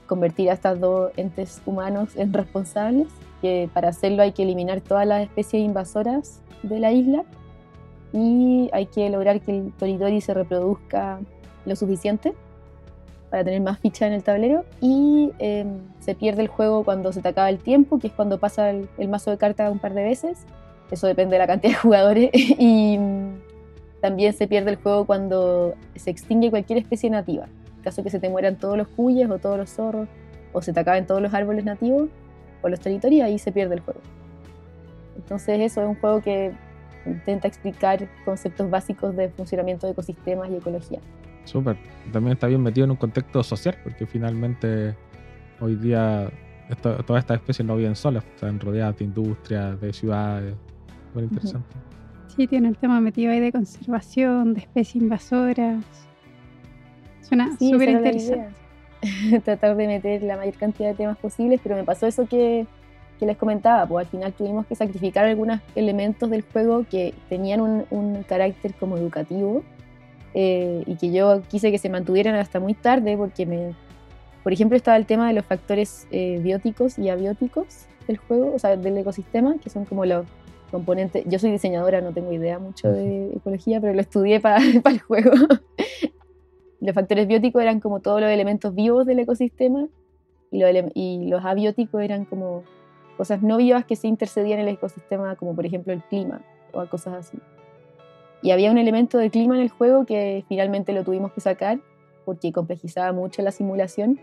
[0.06, 3.08] convertir a estas dos entes humanos en responsables,
[3.40, 7.24] que para hacerlo hay que eliminar todas las especies invasoras de la isla
[8.12, 11.20] y hay que lograr que el Toridori se reproduzca
[11.66, 12.34] lo suficiente
[13.34, 17.20] para tener más fichas en el tablero y em, se pierde el juego cuando se
[17.20, 20.04] te acaba el tiempo, que es cuando pasa el, mazo de cartas un par de
[20.04, 20.46] veces.
[20.92, 22.30] Eso depende de la cantidad de jugadores.
[22.32, 23.40] y mm,
[24.00, 27.46] también se pierde el juego cuando se extingue cualquier especie nativa.
[27.76, 30.06] En caso que se te mueran todos los cuyes o todos los zorros
[30.52, 32.10] o se te acaben todos los árboles nativos
[32.62, 33.98] o los territorios, ahí se pierde el juego.
[35.16, 36.52] Entonces eso es un juego que
[37.04, 41.00] intenta explicar conceptos básicos de funcionamiento de ecosistemas y ecología.
[41.44, 41.76] Súper.
[42.12, 44.94] También está bien metido en un contexto social, porque finalmente
[45.60, 46.30] hoy día
[46.80, 50.54] todas estas especies no viven solas, están rodeadas de industrias, de ciudades.
[51.14, 51.76] Muy interesante.
[52.34, 55.84] Sí, tiene el tema metido ahí de conservación, de especies invasoras.
[57.20, 58.54] Suena súper interesante.
[59.44, 62.66] Tratar de meter la mayor cantidad de temas posibles, pero me pasó eso que,
[63.20, 67.60] que les comentaba, pues al final tuvimos que sacrificar algunos elementos del juego que tenían
[67.60, 69.62] un, un carácter como educativo
[70.34, 73.74] eh, y que yo quise que se mantuvieran hasta muy tarde porque me,
[74.42, 78.58] por ejemplo, estaba el tema de los factores eh, bióticos y abióticos del juego, o
[78.58, 80.26] sea, del ecosistema, que son como los
[80.70, 81.24] componentes.
[81.26, 85.30] Yo soy diseñadora, no tengo idea mucho de ecología, pero lo estudié para el juego.
[86.80, 89.88] los factores bióticos eran como todos los elementos vivos del ecosistema
[90.50, 90.62] y,
[90.94, 92.64] y los abióticos eran como
[93.16, 96.42] cosas no vivas que se intercedían en el ecosistema, como por ejemplo el clima
[96.72, 97.38] o cosas así.
[98.44, 101.80] Y había un elemento de clima en el juego que finalmente lo tuvimos que sacar
[102.26, 104.20] porque complejizaba mucho la simulación.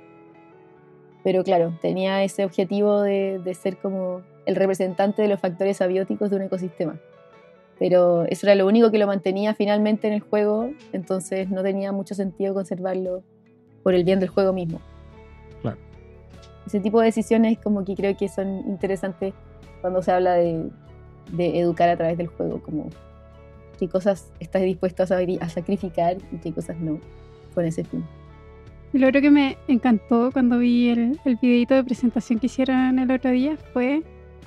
[1.23, 6.29] Pero claro, tenía ese objetivo de, de ser como el representante de los factores abióticos
[6.29, 6.99] de un ecosistema.
[7.79, 11.91] Pero eso era lo único que lo mantenía finalmente en el juego, entonces no tenía
[11.91, 13.23] mucho sentido conservarlo
[13.81, 14.81] por el bien del juego mismo.
[15.63, 15.79] Claro.
[16.67, 19.33] Ese tipo de decisiones como que creo que son interesantes
[19.81, 20.69] cuando se habla de,
[21.31, 22.87] de educar a través del juego, como
[23.81, 26.99] qué cosas estás dispuesto a, sacrificar y qué cosas no
[27.55, 28.05] con ese fin.
[28.93, 33.09] Lo otro que me encantó cuando vi el, el videito de presentación que hicieron el
[33.09, 34.03] otro día fue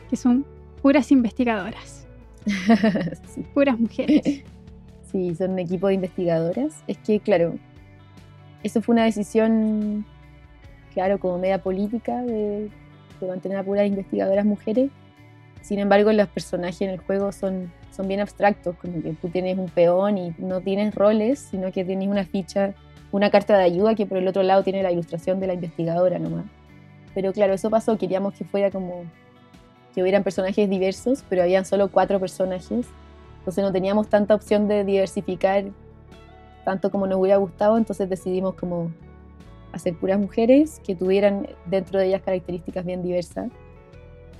[0.09, 0.47] que son
[0.81, 2.07] puras investigadoras.
[3.55, 4.45] Puras mujeres.
[5.11, 6.83] Sí, son un equipo de investigadoras.
[6.89, 7.55] Es que, claro,
[8.65, 10.05] eso fue una decisión,
[10.93, 12.69] claro, como media política de,
[13.21, 14.91] de mantener a puras investigadoras mujeres.
[15.63, 19.59] Sin embargo, los personajes en el juego son son bien abstractos, como que tú tienes
[19.59, 22.75] un peón y no tienes roles, sino que tienes una ficha,
[23.13, 26.19] una carta de ayuda que por el otro lado tiene la ilustración de la investigadora
[26.19, 26.47] nomás.
[27.15, 29.05] Pero claro, eso pasó, queríamos que fuera como
[29.95, 32.87] que hubieran personajes diversos, pero habían solo cuatro personajes,
[33.39, 35.65] entonces no teníamos tanta opción de diversificar
[36.65, 38.91] tanto como nos hubiera gustado, entonces decidimos como
[39.77, 43.51] ser puras mujeres que tuvieran dentro de ellas características bien diversas.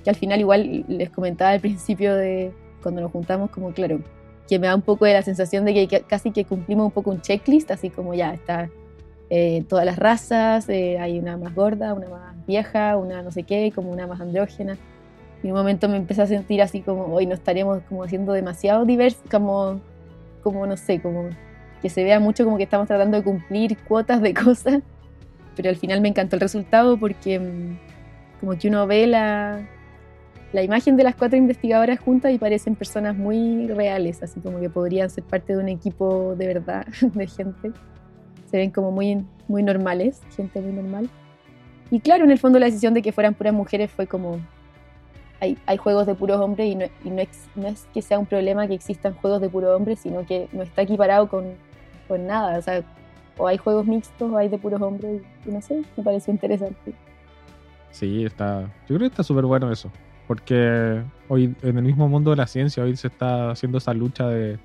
[0.03, 2.53] Que al final igual les comentaba al principio de
[2.85, 3.99] cuando nos juntamos, como claro,
[4.47, 7.09] que me da un poco de la sensación de que casi que cumplimos un poco
[7.09, 8.69] un checklist, así como ya está
[9.31, 13.41] eh, todas las razas, eh, hay una más gorda, una más vieja, una no sé
[13.41, 14.77] qué, como una más andrógena.
[15.41, 18.33] Y en un momento me empecé a sentir así como, hoy no estaremos como haciendo
[18.33, 19.81] demasiado diversos, como,
[20.43, 21.29] como no sé, como
[21.81, 24.83] que se vea mucho como que estamos tratando de cumplir cuotas de cosas.
[25.55, 27.79] Pero al final me encantó el resultado porque mm,
[28.41, 29.67] como que uno ve la,
[30.53, 34.69] la imagen de las cuatro investigadoras juntas y parecen personas muy reales, así como que
[34.69, 37.71] podrían ser parte de un equipo de verdad, de gente.
[38.45, 41.09] Se ven como muy, muy normales, gente muy normal.
[41.91, 44.39] Y claro, en el fondo la decisión de que fueran puras mujeres fue como,
[45.39, 47.23] hay, hay juegos de puros hombres y, no, y no,
[47.55, 50.63] no, es que sea un problema que existan juegos de puros hombres, sino que no
[50.63, 51.53] está equiparado con,
[52.07, 52.57] con nada.
[52.57, 52.83] O sea,
[53.37, 56.93] o hay juegos mixtos o hay de puros hombres, y no sé, me pareció interesante.
[57.91, 59.89] Sí, está, yo creo que está súper bueno eso,
[60.27, 64.27] porque hoy en el mismo mundo de la ciencia, hoy se está haciendo esa lucha
[64.27, 64.57] de,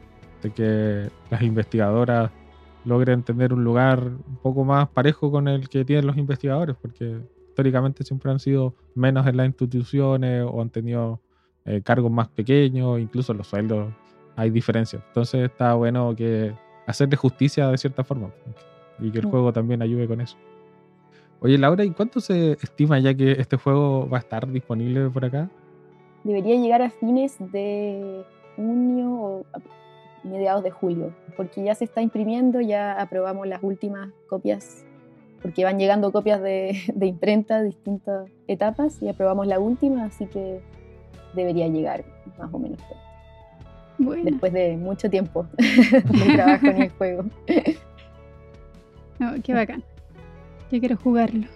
[0.42, 2.30] de que las investigadoras
[2.84, 7.18] logren tener un lugar un poco más parejo con el que tienen los investigadores, porque
[7.48, 11.20] históricamente siempre han sido menos en las instituciones o han tenido
[11.64, 13.92] eh, cargos más pequeños, incluso los sueldos
[14.36, 15.02] hay diferencias.
[15.08, 16.54] Entonces está bueno que
[16.86, 18.30] hacerle justicia de cierta forma
[18.98, 20.36] y que el juego también ayude con eso.
[21.42, 25.24] Oye, Laura, ¿y cuánto se estima ya que este juego va a estar disponible por
[25.24, 25.48] acá?
[26.22, 28.24] Debería llegar a fines de
[28.56, 29.44] junio o
[30.22, 34.84] mediados de julio, porque ya se está imprimiendo, ya aprobamos las últimas copias,
[35.40, 40.60] porque van llegando copias de, de imprenta, distintas etapas, y aprobamos la última, así que
[41.34, 42.04] debería llegar
[42.38, 42.80] más o menos.
[43.96, 44.24] Bueno.
[44.24, 47.24] Después de mucho tiempo de trabajo en el juego.
[49.20, 49.82] Oh, qué bacán.
[50.70, 51.46] Yo quiero jugarlo.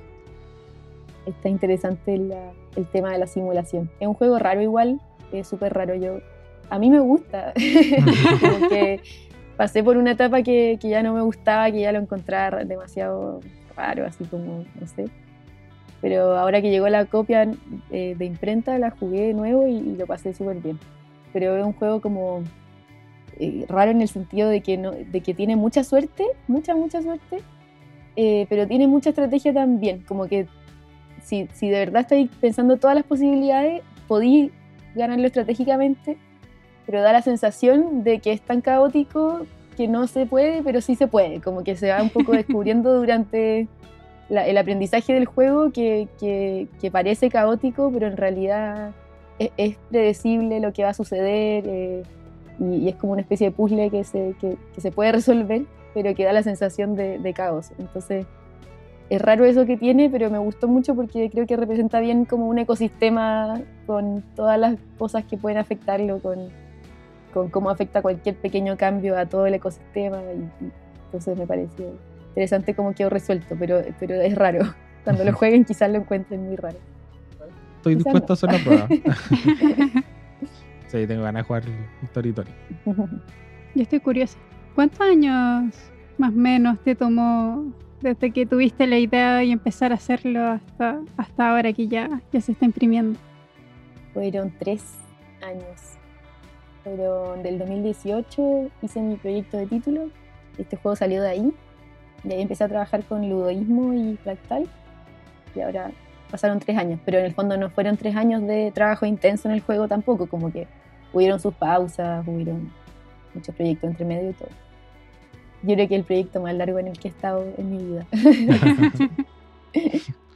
[1.26, 3.90] Está interesante la, el tema de la simulación.
[4.00, 5.00] Es un juego raro igual,
[5.32, 5.94] es súper raro.
[5.94, 6.18] Yo,
[6.70, 7.52] a mí me gusta.
[8.40, 9.00] Como que
[9.56, 13.40] pasé por una etapa que, que, ya no me gustaba, que ya lo encontraba demasiado
[13.76, 15.06] raro, así como, no sé.
[16.00, 17.50] Pero ahora que llegó la copia
[17.90, 20.78] eh, de imprenta, la jugué de nuevo y, y lo pasé súper bien.
[21.32, 22.42] Pero es un juego como
[23.38, 27.02] eh, raro en el sentido de que, no, de que tiene mucha suerte, mucha, mucha
[27.02, 27.40] suerte,
[28.16, 30.46] eh, pero tiene mucha estrategia también, como que
[31.22, 34.52] si, si de verdad estáis pensando todas las posibilidades, podéis
[34.94, 36.16] ganarlo estratégicamente,
[36.86, 39.46] pero da la sensación de que es tan caótico
[39.76, 42.94] que no se puede, pero sí se puede, como que se va un poco descubriendo
[42.94, 43.66] durante
[44.28, 48.92] la, el aprendizaje del juego que, que, que, parece caótico, pero en realidad
[49.38, 52.02] es, es predecible lo que va a suceder eh,
[52.60, 55.62] y, y, es como una especie de puzzle que se, que, que se puede resolver
[55.94, 57.70] pero que da la sensación de, de, caos.
[57.78, 58.26] Entonces,
[59.08, 62.48] es raro eso que tiene, pero me gustó mucho porque creo que representa bien como
[62.48, 66.48] un ecosistema con todas las cosas que pueden afectarlo, con,
[67.32, 70.18] con cómo afecta cualquier pequeño cambio a todo el ecosistema.
[70.34, 70.72] Y, y
[71.06, 71.92] entonces me pareció
[72.34, 74.74] interesante cómo quedó resuelto, pero, pero es raro.
[75.04, 76.78] Cuando lo jueguen quizás lo encuentren muy raro.
[77.76, 78.32] Estoy quizás dispuesto no.
[78.32, 78.88] a hacer la prueba.
[80.88, 81.62] sí, tengo ganas de jugar
[82.02, 82.50] Story Story.
[83.74, 84.38] Yo estoy curiosa.
[84.74, 85.72] ¿Cuántos años
[86.18, 91.00] más o menos te tomó desde que tuviste la idea y empezar a hacerlo hasta,
[91.16, 93.16] hasta ahora que ya, ya se está imprimiendo?
[94.12, 94.96] Fueron tres
[95.46, 95.94] años.
[96.82, 100.08] Pero del 2018 hice mi proyecto de título.
[100.58, 101.54] Este juego salió de ahí.
[102.24, 104.68] Y ahí empecé a trabajar con ludoísmo y fractal.
[105.54, 105.92] Y ahora
[106.32, 106.98] pasaron tres años.
[107.04, 110.26] Pero en el fondo no fueron tres años de trabajo intenso en el juego tampoco.
[110.26, 110.66] Como que
[111.12, 112.72] hubieron sus pausas, hubieron
[113.34, 114.63] muchos proyectos entre medio y todo
[115.66, 118.06] yo creo que el proyecto más largo en el que he estado en mi vida.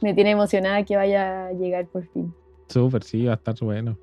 [0.01, 2.33] Me tiene emocionada que vaya a llegar por fin.
[2.67, 3.97] Súper, sí, va a estar bueno.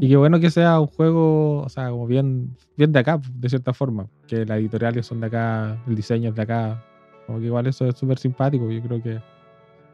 [0.00, 3.48] Y qué bueno que sea un juego, o sea, como bien, bien de acá, de
[3.48, 4.08] cierta forma.
[4.26, 6.84] Que las editoriales son de acá, el diseño es de acá.
[7.26, 8.70] Como que igual eso es súper simpático.
[8.70, 9.20] Yo creo que,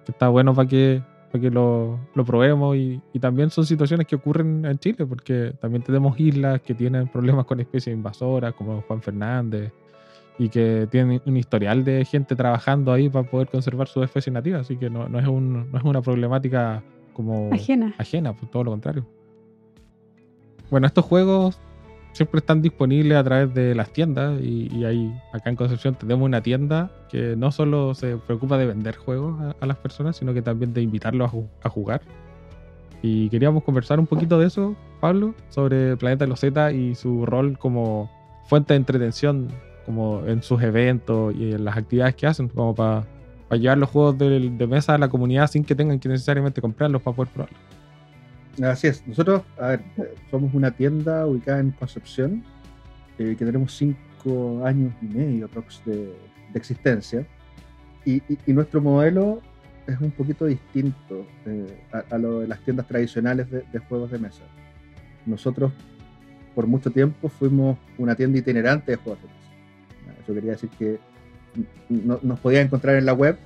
[0.05, 2.77] que, está bueno para que, para que lo, lo probemos.
[2.77, 7.09] Y, y, también son situaciones que ocurren en Chile, porque también tenemos islas que tienen
[7.09, 9.73] problemas con especies invasoras, como Juan Fernández
[10.41, 14.61] y que tienen un historial de gente trabajando ahí para poder conservar su especie nativa,
[14.61, 16.83] así que no, no, es, un, no es una problemática
[17.13, 19.07] como ajena, ajena pues todo lo contrario.
[20.71, 21.61] Bueno, estos juegos
[22.13, 26.25] siempre están disponibles a través de las tiendas y, y ahí acá en Concepción tenemos
[26.25, 30.33] una tienda que no solo se preocupa de vender juegos a, a las personas, sino
[30.33, 32.01] que también de invitarlos a, a, jugar.
[33.03, 37.27] Y queríamos conversar un poquito de eso, Pablo, sobre Planeta de los Z y su
[37.27, 38.11] rol como
[38.47, 39.49] fuente de entretención
[39.91, 43.05] como en sus eventos y en las actividades que hacen, como para
[43.49, 47.03] para llevar los juegos de, mesa a la comunidad sin que tengan que necesariamente comprarlos
[47.03, 47.61] para poder probarlos.
[48.63, 49.05] Así es.
[49.09, 49.43] Nosotros,
[50.31, 52.45] somos una tienda ubicada en Concepción,
[53.19, 55.51] eh, que tenemos cinco años y medio
[55.85, 56.13] de, de
[56.55, 57.27] existencia.
[58.05, 59.41] Y, y- nuestro modelo
[59.89, 64.13] es un poquito distinto eh, a, a lo de las tiendas tradicionales de, de juegos
[64.13, 64.43] de mesa.
[65.27, 65.73] Nosotros,
[66.55, 69.40] por mucho tiempo, fuimos una tienda itinerante de juegos de mesa.
[70.35, 70.99] Quería decir que
[71.89, 73.37] no- nos podía encontrar en la web,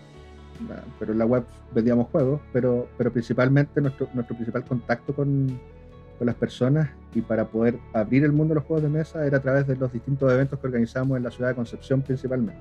[0.70, 1.42] Ah, pero en la web
[1.74, 5.48] vendíamos juegos, pero, pero principalmente nuestro, nuestro principal contacto con,
[6.16, 9.38] con las personas y para poder abrir el mundo de los juegos de mesa era
[9.38, 12.60] a través de los distintos eventos que organizamos en la ciudad de Concepción principalmente.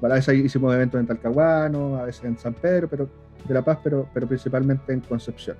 [0.00, 3.08] A veces hicimos eventos en Talcahuano, a veces en San Pedro pero,
[3.48, 5.56] de La Paz, pero, pero principalmente en Concepción.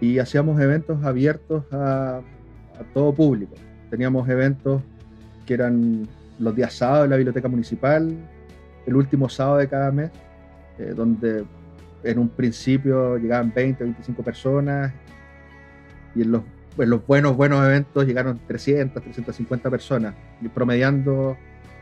[0.00, 3.54] Y hacíamos eventos abiertos a, a todo público.
[3.90, 4.82] Teníamos eventos
[5.46, 6.06] que eran
[6.38, 8.14] los días sábados en la biblioteca municipal,
[8.86, 10.10] el último sábado de cada mes,
[10.78, 11.44] eh, donde
[12.02, 14.92] en un principio llegaban 20, 25 personas
[16.14, 16.42] y en los,
[16.78, 21.36] en los buenos, buenos eventos llegaron 300, 350 personas, y promediando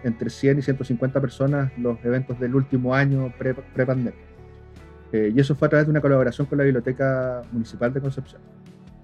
[0.04, 4.20] entre 100 y 150 personas los eventos del último año pre- pre-pandemia.
[5.12, 8.40] Eh, y eso fue a través de una colaboración con la Biblioteca Municipal de Concepción.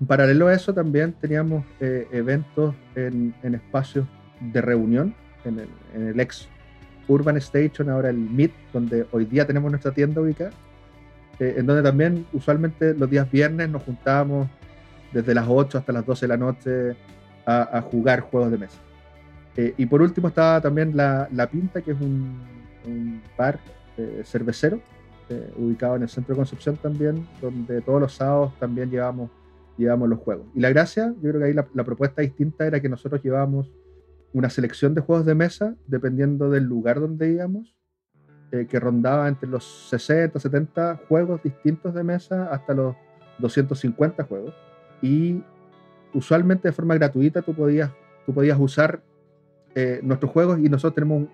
[0.01, 4.07] En paralelo a eso también teníamos eh, eventos en, en espacios
[4.41, 5.15] de reunión,
[5.49, 6.49] en el, en el ex
[7.09, 10.51] Urban Station, ahora el MIT, donde hoy día tenemos nuestra tienda ubicada,
[11.39, 14.49] eh, en donde también usualmente los días viernes nos juntábamos
[15.13, 16.97] desde las 8 hasta las 12 de la noche
[17.47, 18.79] a, a jugar juegos de mesa.
[19.59, 22.39] Eh, y por último estaba también La, la Pinta, que es un,
[22.87, 23.59] un bar
[23.97, 24.81] eh, cervecero,
[25.29, 29.31] eh, ubicado en el centro de Concepción también, donde todos los sábados también llevamos,
[29.77, 30.47] llevamos los juegos.
[30.55, 33.69] Y la gracia, yo creo que ahí la, la propuesta distinta era que nosotros llevábamos
[34.33, 37.75] una selección de juegos de mesa, dependiendo del lugar donde íbamos,
[38.53, 42.97] eh, que rondaba entre los 60, 70 juegos distintos de mesa hasta los
[43.39, 44.55] 250 juegos.
[45.03, 45.43] Y
[46.15, 47.91] usualmente de forma gratuita tú podías,
[48.27, 49.03] tú podías usar
[49.75, 51.29] eh, nuestros juegos y nosotros tenemos,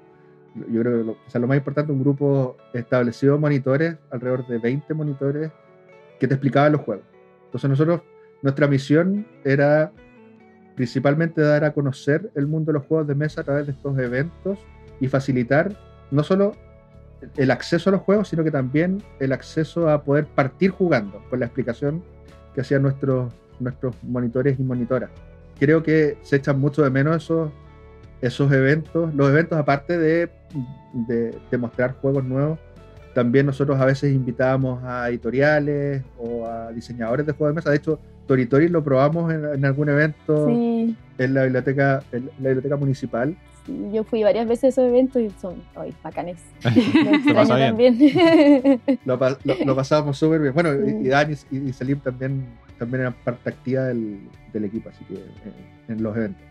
[0.55, 4.95] yo creo que lo, quizás lo más importante, un grupo establecido monitores, alrededor de 20
[4.95, 5.53] monitores,
[6.19, 7.05] que te explicaban los juegos.
[7.47, 8.03] Entonces nosotros,
[8.43, 9.93] nuestra misión era
[10.75, 13.99] principalmente dar a conocer el mundo de los juegos de mesa a través de estos
[13.99, 14.59] eventos
[15.01, 15.77] y facilitar
[16.11, 16.55] no solo
[17.37, 21.41] el acceso a los juegos, sino que también el acceso a poder partir jugando, con
[21.41, 22.03] la explicación
[22.55, 25.11] que hacían nuestros, nuestros monitores y monitoras.
[25.59, 27.51] Creo que se echan mucho de menos esos,
[28.21, 30.31] esos eventos, los eventos aparte de,
[31.09, 32.59] de, de mostrar juegos nuevos,
[33.15, 37.71] también nosotros a veces invitábamos a editoriales o a diseñadores de juegos de mesa.
[37.71, 42.49] De hecho, Toritori lo probamos en, en algún evento Sí, en la biblioteca, en la
[42.51, 43.37] biblioteca municipal.
[43.67, 46.39] sí, yo fui varias veces a esos eventos y son ay, bacanes.
[47.25, 47.99] Se pasa también.
[49.05, 50.55] Lo, pa- lo- lo pasábamos súper bien.
[50.55, 50.97] Bueno, y, Sí.
[51.03, 52.45] y Dani y, y Salim también,
[52.79, 54.21] también eran parte activa del,
[54.53, 55.21] del equipo, así que eh,
[55.89, 56.43] en los eventos.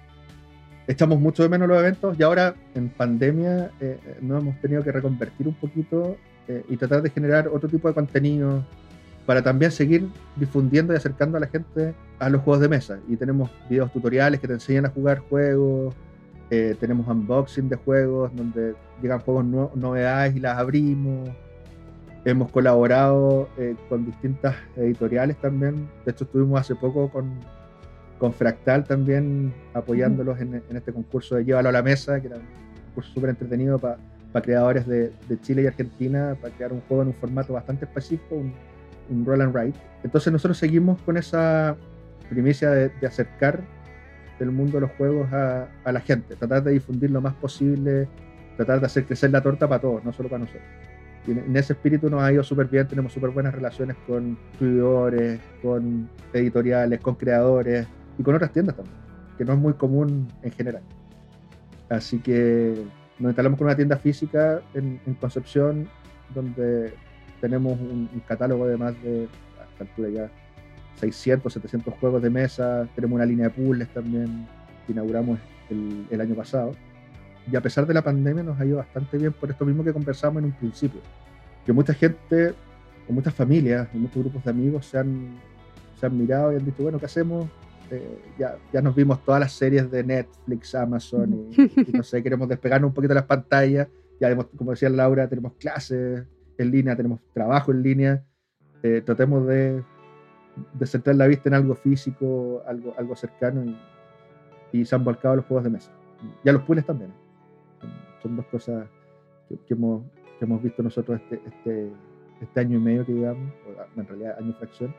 [0.86, 4.84] Echamos mucho de menos los eventos y ahora en pandemia eh, eh, nos hemos tenido
[4.84, 6.18] que reconvertir un poquito
[6.48, 8.64] eh, y tratar de generar otro tipo de contenido
[9.26, 13.00] para también seguir difundiendo y acercando a la gente a los juegos de mesa.
[13.08, 15.94] Y tenemos videos tutoriales que te enseñan a jugar juegos,
[16.50, 21.30] eh, tenemos unboxing de juegos donde llegan juegos nue- novedades y las abrimos.
[22.26, 25.88] Hemos colaborado eh, con distintas editoriales también.
[26.06, 27.32] De hecho, estuvimos hace poco con,
[28.18, 32.38] con Fractal también apoyándolos en, en este concurso de Llévalo a la Mesa, que era
[32.38, 32.44] un
[32.88, 33.98] concurso súper entretenido para
[34.42, 38.36] creadores de, de Chile y Argentina, para crear un juego en un formato bastante específico,
[38.36, 38.54] un,
[39.10, 39.78] un roll and write.
[40.04, 41.76] Entonces nosotros seguimos con esa
[42.30, 43.62] primicia de, de acercar
[44.40, 48.08] el mundo de los juegos a, a la gente, tratar de difundir lo más posible,
[48.58, 50.64] tratar de hacer crecer la torta para todos, no solo para nosotros.
[51.26, 55.40] Y en ese espíritu nos ha ido súper bien, tenemos súper buenas relaciones con distribuidores,
[55.62, 58.98] con editoriales, con creadores y con otras tiendas también,
[59.38, 60.82] que no es muy común en general.
[61.90, 62.76] Así que
[63.20, 65.88] nos instalamos con una tienda física en, en Concepción,
[66.34, 66.94] donde
[67.42, 69.28] tenemos un, un catálogo de más de,
[69.60, 70.32] a esta altura ya,
[71.00, 74.48] 600, 700 juegos de mesa, tenemos una línea de puzzles también
[74.86, 75.40] que inauguramos
[75.70, 76.74] el, el año pasado.
[77.52, 79.92] Y a pesar de la pandemia nos ha ido bastante bien por esto mismo que
[79.92, 81.02] conversamos en un principio.
[81.66, 82.54] Que mucha gente,
[83.10, 85.38] o muchas familias, o muchos grupos de amigos se han,
[86.00, 87.48] se han mirado y han dicho, bueno, ¿qué hacemos?
[87.96, 92.24] Eh, ya, ya nos vimos todas las series de Netflix, Amazon, y, y no sé,
[92.24, 93.88] queremos despegarnos un poquito de las pantallas.
[94.20, 96.24] Ya, hemos, como decía Laura, tenemos clases
[96.58, 98.24] en línea, tenemos trabajo en línea.
[98.82, 99.84] Eh, tratemos de,
[100.74, 103.78] de centrar la vista en algo físico, algo, algo cercano, y,
[104.72, 105.92] y se han volcado los juegos de mesa.
[106.44, 107.14] Y a los puzzles también.
[108.22, 108.88] Son dos cosas
[109.50, 110.04] que, que hemos
[110.40, 111.92] que hemos visto nosotros este, este,
[112.42, 114.96] este año y medio que llevamos, o en realidad año y fracción,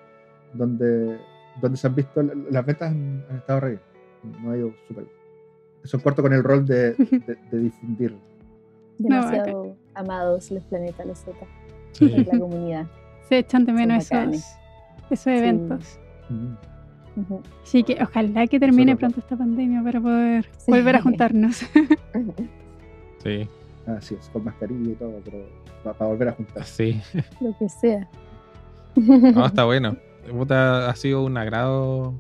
[0.53, 1.19] donde,
[1.61, 5.05] donde se han visto, las ventas han, han estado re bien, no ha ido súper
[5.05, 5.17] bien.
[5.85, 8.17] Eso corto con el rol de, de, de difundir.
[8.99, 11.37] Demasiado amados los planetas, los Z,
[11.93, 12.09] Sí.
[12.09, 12.87] la comunidad.
[13.29, 14.45] Se echan de menos esos,
[15.11, 15.99] esos eventos.
[16.29, 16.55] Mm.
[17.21, 17.43] Ujú.
[17.63, 18.99] Así que ojalá que termine Súper.
[18.99, 20.71] pronto esta pandemia para poder Sí.
[20.73, 21.63] volver a juntarnos.
[23.23, 23.49] Sí,
[23.87, 25.47] Así es, con mascarilla y todo, pero
[25.83, 26.65] para volver a juntar.
[26.65, 27.01] sí.
[27.41, 28.09] Lo que sea.
[28.97, 29.97] No, está bueno.
[30.51, 32.15] Ha sido un agrado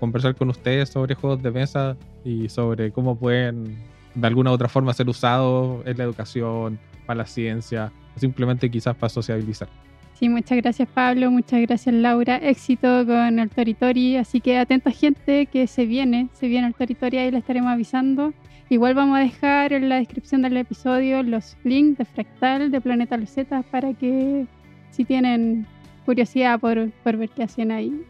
[0.00, 3.76] conversar con ustedes sobre juegos de mesa y sobre cómo pueden
[4.14, 8.96] de alguna u otra forma ser usados en la educación, para la ciencia, simplemente quizás
[8.96, 9.68] para sociabilizar.
[10.14, 12.36] Sí, muchas gracias Pablo, muchas gracias Laura.
[12.36, 17.18] Éxito con el Toritori, así que atenta gente que se viene, se viene el Toritori,
[17.18, 18.32] ahí le estaremos avisando.
[18.70, 23.16] Igual vamos a dejar en la descripción del episodio los links de Fractal, de Planeta
[23.16, 24.46] Losetas, para que
[24.90, 25.66] si tienen
[26.04, 28.04] curiosidad por, por ver qué hacen ahí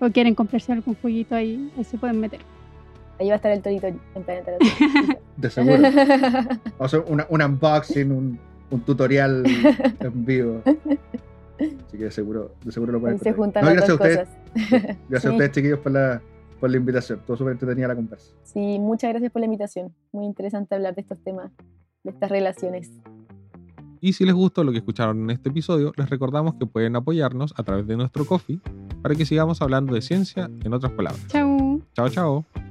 [0.00, 2.40] o quieren comprarse algún jueguito ahí, ahí se pueden meter.
[3.18, 4.52] Ahí va a estar el Toritori en Planeta.
[5.36, 5.76] De seguro.
[5.82, 8.38] Vamos a hacer una- un unboxing, un,
[8.70, 9.44] un tutorial
[10.00, 10.62] en vivo.
[10.66, 13.62] Así que de seguro, de seguro lo pueden Ahí se encontrar.
[13.62, 14.96] juntan No, las gracias a ustedes, cosas.
[15.10, 15.34] gracias a Sí.
[15.34, 16.22] ustedes chiquillos por la,
[16.58, 17.18] por la invitación.
[17.18, 18.32] Estuvo súper entretenida la conversa.
[18.44, 19.94] Sí, muchas gracias por la invitación.
[20.12, 21.52] Muy interesante hablar de estos temas,
[22.04, 22.90] de estas relaciones.
[24.00, 27.52] Y si les gustó lo que escucharon en este episodio, les recordamos que pueden apoyarnos
[27.56, 28.60] a través de nuestro coffee
[29.02, 31.26] para que sigamos hablando de ciencia en otras palabras.
[31.28, 31.82] Chau.
[31.94, 32.69] Chao, chao.